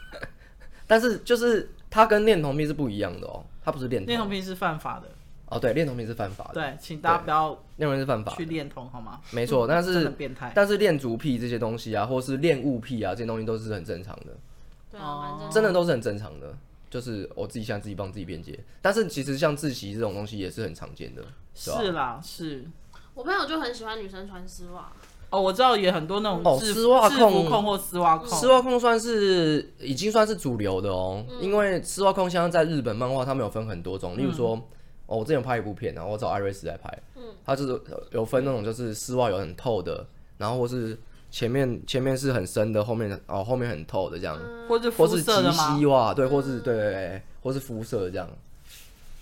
[0.86, 5.10] 但是就是它跟恋童癖是不一样的哦，它不是恋童，恋童癖是犯法的，
[5.52, 9.20] 哦对，恋童癖是犯法的，对，请大家不要恋童是犯法，去恋童好吗？
[9.32, 14.28] 没错，但是变态，但是恋足癖这些东西啊，或是恋物癖啊，这些东西都是很正常的。
[14.89, 16.56] 对啊，真的都是很正常的，
[16.89, 18.60] 就是我自己现在自己帮自己辩解。
[18.82, 21.22] 但是其实像自习这种东西也是很常见的，
[21.54, 22.66] 是，是啦，是。
[23.14, 24.89] 我朋友就很喜欢女生穿丝袜。
[25.30, 31.26] 哦，我知道也很多那种哦，丝袜控，控或丝袜控，丝袜控算是已经算是主流的哦。
[31.30, 34.64] 嗯、因为丝袜控现在在日本漫画，他们有分很多种，例如说，嗯、
[35.12, 37.82] 哦，我之前有拍一部片然后，我找艾瑞斯来拍，嗯，他就是
[38.12, 40.05] 有分那种就是丝袜有很透的，
[40.38, 40.97] 然后或是。
[41.34, 45.64] 前面前面是很深的，后面哦后面很透的这样，嗯、或是肤色的吗？
[45.64, 48.28] 或是及膝袜，对，或是对对对，或是肤色这样。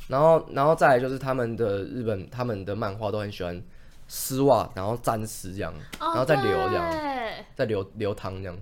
[0.08, 3.62] 然后然后再来就是他们的日本他们的漫画都很喜欢
[4.08, 8.58] 丝袜，然后沾湿这样，然后再流这样，哦、再流流汤这样，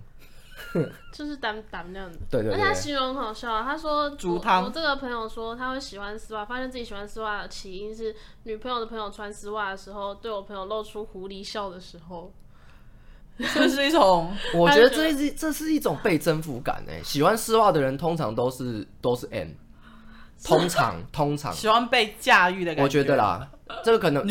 [1.13, 2.19] 就是淡淡那样子。
[2.29, 2.53] 对对对。
[2.53, 4.63] 而且他形容很好笑啊，他说煮汤。
[4.65, 12.31] 我这个朋友说他会喜欢丝袜，发现自己喜欢丝袜的起因是女朋友的朋友穿丝袜的时候，对我朋友露出狐狸笑的时候。
[13.53, 16.99] 这是一种， 我觉得这是这是一种被征服感诶。
[17.03, 19.49] 喜欢丝袜的人通常都是都是 M，
[20.43, 22.83] 通常通常喜欢被驾驭的感觉。
[22.83, 23.47] 我觉得啦，
[23.83, 24.27] 这个可能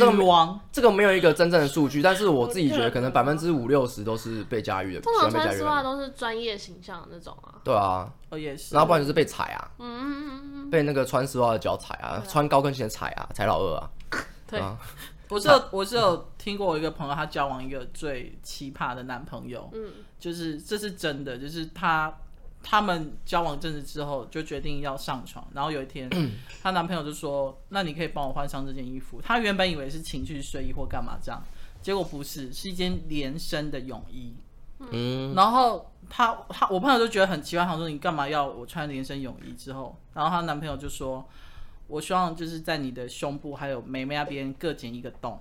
[0.72, 5.00] 这个没有一个真正的数据，但是我自己觉得可能百分之五六十都是被驾驭的。
[5.00, 7.54] 通常穿丝袜都是专业形象的那种啊。
[7.64, 8.74] 对啊，哦也是。
[8.74, 13.90] 然后不然就是被踩啊，嗯嗯嗯嗯，被那个穿丝袜的脚踩啊，穿高跟鞋踩啊，踩老二啊。
[14.46, 14.60] 对。
[15.28, 22.16] 我是有我是有听过我一个朋友，他交往一个最奇葩的男朋友，嗯，就是这是真的，就是他
[22.68, 26.10] 他们交往阵子之后就决定要上床，然后有一天，
[26.60, 31.40] 她男朋友就说：“那你可以帮我换上这件衣服。”她原本以为是情趣睡衣或干嘛这样，
[31.80, 34.34] 结果不是，是一件连身的泳衣，
[34.90, 41.24] 嗯，然后她她我朋友就觉得很奇怪，他说：“你干嘛要我穿连身泳衣？”之后，然后她男朋友就说。
[41.88, 45.40] 我希望就是在你的胸部还有妹妹那边各剪一个洞，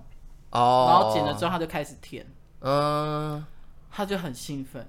[0.52, 2.24] 哦，然后剪了之后他就开始舔，
[2.60, 3.44] 嗯，
[3.90, 4.88] 他就很兴奋。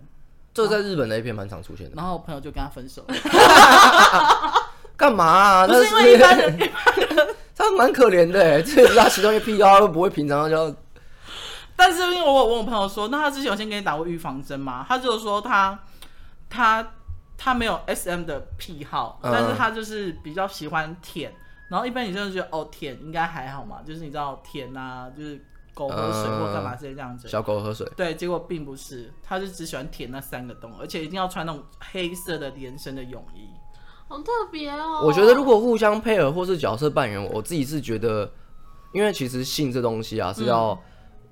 [0.65, 1.93] 这在日本的一片蛮常出现的。
[1.95, 3.15] 然后我朋友就跟他分手了。
[4.97, 5.67] 干嘛啊？
[5.67, 6.57] 不是因为一般人，
[7.55, 10.75] 他蛮可怜的哎， 这是他其中一个癖好，都不会平常就。
[11.75, 14.83] 但是因为我有问我朋友说，那他之前有先给你打过预防针吗？
[14.89, 15.77] 他就说他
[16.49, 16.93] 他
[17.37, 21.31] 他没有 SM 的癖好，但是他就是比较喜欢舔。
[21.69, 25.39] 然后一般女生就觉得哦，舔应该还好嘛，就是你知道舔啊，就是
[25.77, 27.27] 狗喝水或干嘛之类这样子。
[27.27, 27.87] 小狗喝水。
[27.95, 33.47] 对，结果并不是，他就只喜欢舔那三个洞，而且一定要穿那种黑色的连身的泳衣，
[34.07, 35.03] 好特别哦。
[35.03, 38.27] 我觉得如果互相配合或是角色扮演，我自己是觉得，
[38.91, 40.75] 因为其实性这东西啊是要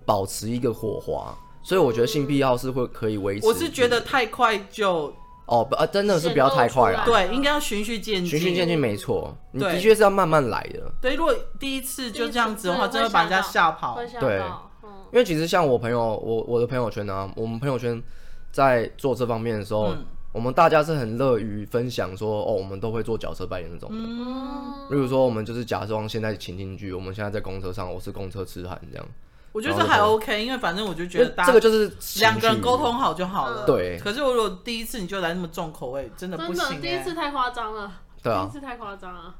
[0.06, 3.48] 保持一个火花，嗯、所以我觉得性癖好是会可以维持。
[3.48, 5.12] 我是觉得太快就。
[5.46, 7.04] 哦，不啊，真的是不要太快了。
[7.06, 8.26] 对，应该要循序渐进。
[8.28, 10.92] 循序渐进没错，你的确是要慢慢来的。
[11.02, 14.00] 对，如果第一次就这样子的话，真的把人家吓跑。
[14.20, 14.42] 对，
[15.12, 18.02] 因为其实像我朋友，我我的朋友圈呢，我们朋友圈
[18.52, 23.96] 在做这方面的时候，嗯我们大家是很乐于分享说，哦，我们都会做角色扮演那种的。
[23.98, 29.08] 嗯，例如说，我们就是假装现在情景剧，我们现在在公车上，我是公车痴汉这样。
[29.56, 31.90] 我觉得这还 OK，因为反正我就觉得大这个就是
[32.20, 33.66] 两个人沟通好就好了。
[33.66, 33.98] 对。
[33.98, 36.82] 可是我如果第一次你就来那么重口味，真的不行。
[36.82, 37.90] 第一次太夸张了。
[38.22, 38.42] 对啊。
[38.44, 39.34] 第一次太夸张了。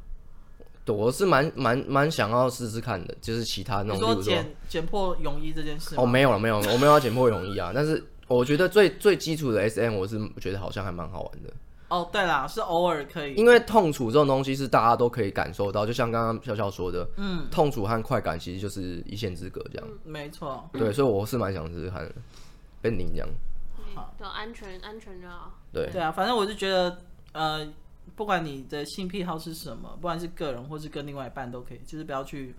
[0.88, 5.96] 我是蛮蛮蛮想要试试看的，就是其他那种，比如说剪剪破泳衣这件事。
[5.98, 8.04] 哦，没有了，没有，我没有要剪破泳衣啊，但是。
[8.28, 11.54] 我觉得最最基础的 SM，我是觉得好像还蛮好玩的。
[11.88, 13.36] 哦，对啦，是偶尔可以。
[13.36, 19.88] 因为痛楚这种东西是大家都可以感受到，就像刚刚笑笑说的，嗯，痛楚和快感其实就是一线之隔，这样。
[19.88, 20.68] 嗯、没错。
[20.74, 22.12] 对，所以我是蛮想试试看的，
[22.82, 23.28] 跟你这样。
[23.94, 25.54] 好，就安全，安全就好。
[25.72, 25.90] 对。
[25.92, 26.98] 对啊，反正我就觉得，
[27.34, 27.68] 呃，
[28.16, 32.56] 不管你的性癖好是什么，不管是个人或是跟另外一半都可以，就是不要去。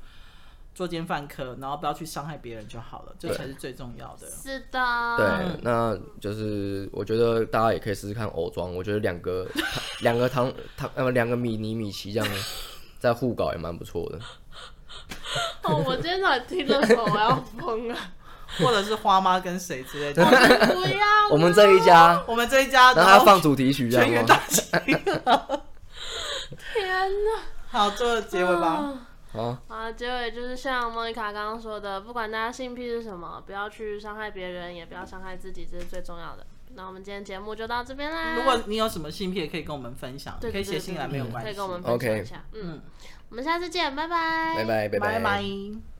[0.77, 4.29] 作奸犯科，然后不要去伤害别人就好了，这才是最重要的。
[4.29, 5.16] 是的。
[5.16, 5.27] 对，
[5.62, 9.47] 那就是我觉得大家也可以试试看偶装，我觉得两个
[10.03, 12.29] 两个唐唐呃两个米妮米奇这样
[12.99, 14.18] 在互搞也蛮不错的。
[15.62, 17.97] 哦，我今天才听的时候我要疯了。
[18.59, 20.24] 或者是花妈跟谁之类的。
[20.24, 21.29] 不要。
[21.33, 24.07] 我们这一家，我们这一家，然后还要放主题曲这样。
[26.72, 27.41] 天哪！
[27.68, 28.95] 好，做个结尾吧。
[29.37, 36.47] 好，啊，结尾就是像莫妮卡刚刚说的，不管大家性癖是什么，不要去伤害别人，也不要伤害自己，这是最重要的。
[36.74, 38.34] 那我们今天节目就到这边啦。
[38.37, 42.45] 如果你有什么性癖，也可以跟我们分享，可以写信来没有关系，可以跟我们分享一下。
[42.53, 42.80] 嗯，
[43.30, 45.96] 我们下次见，拜拜，拜拜，拜拜。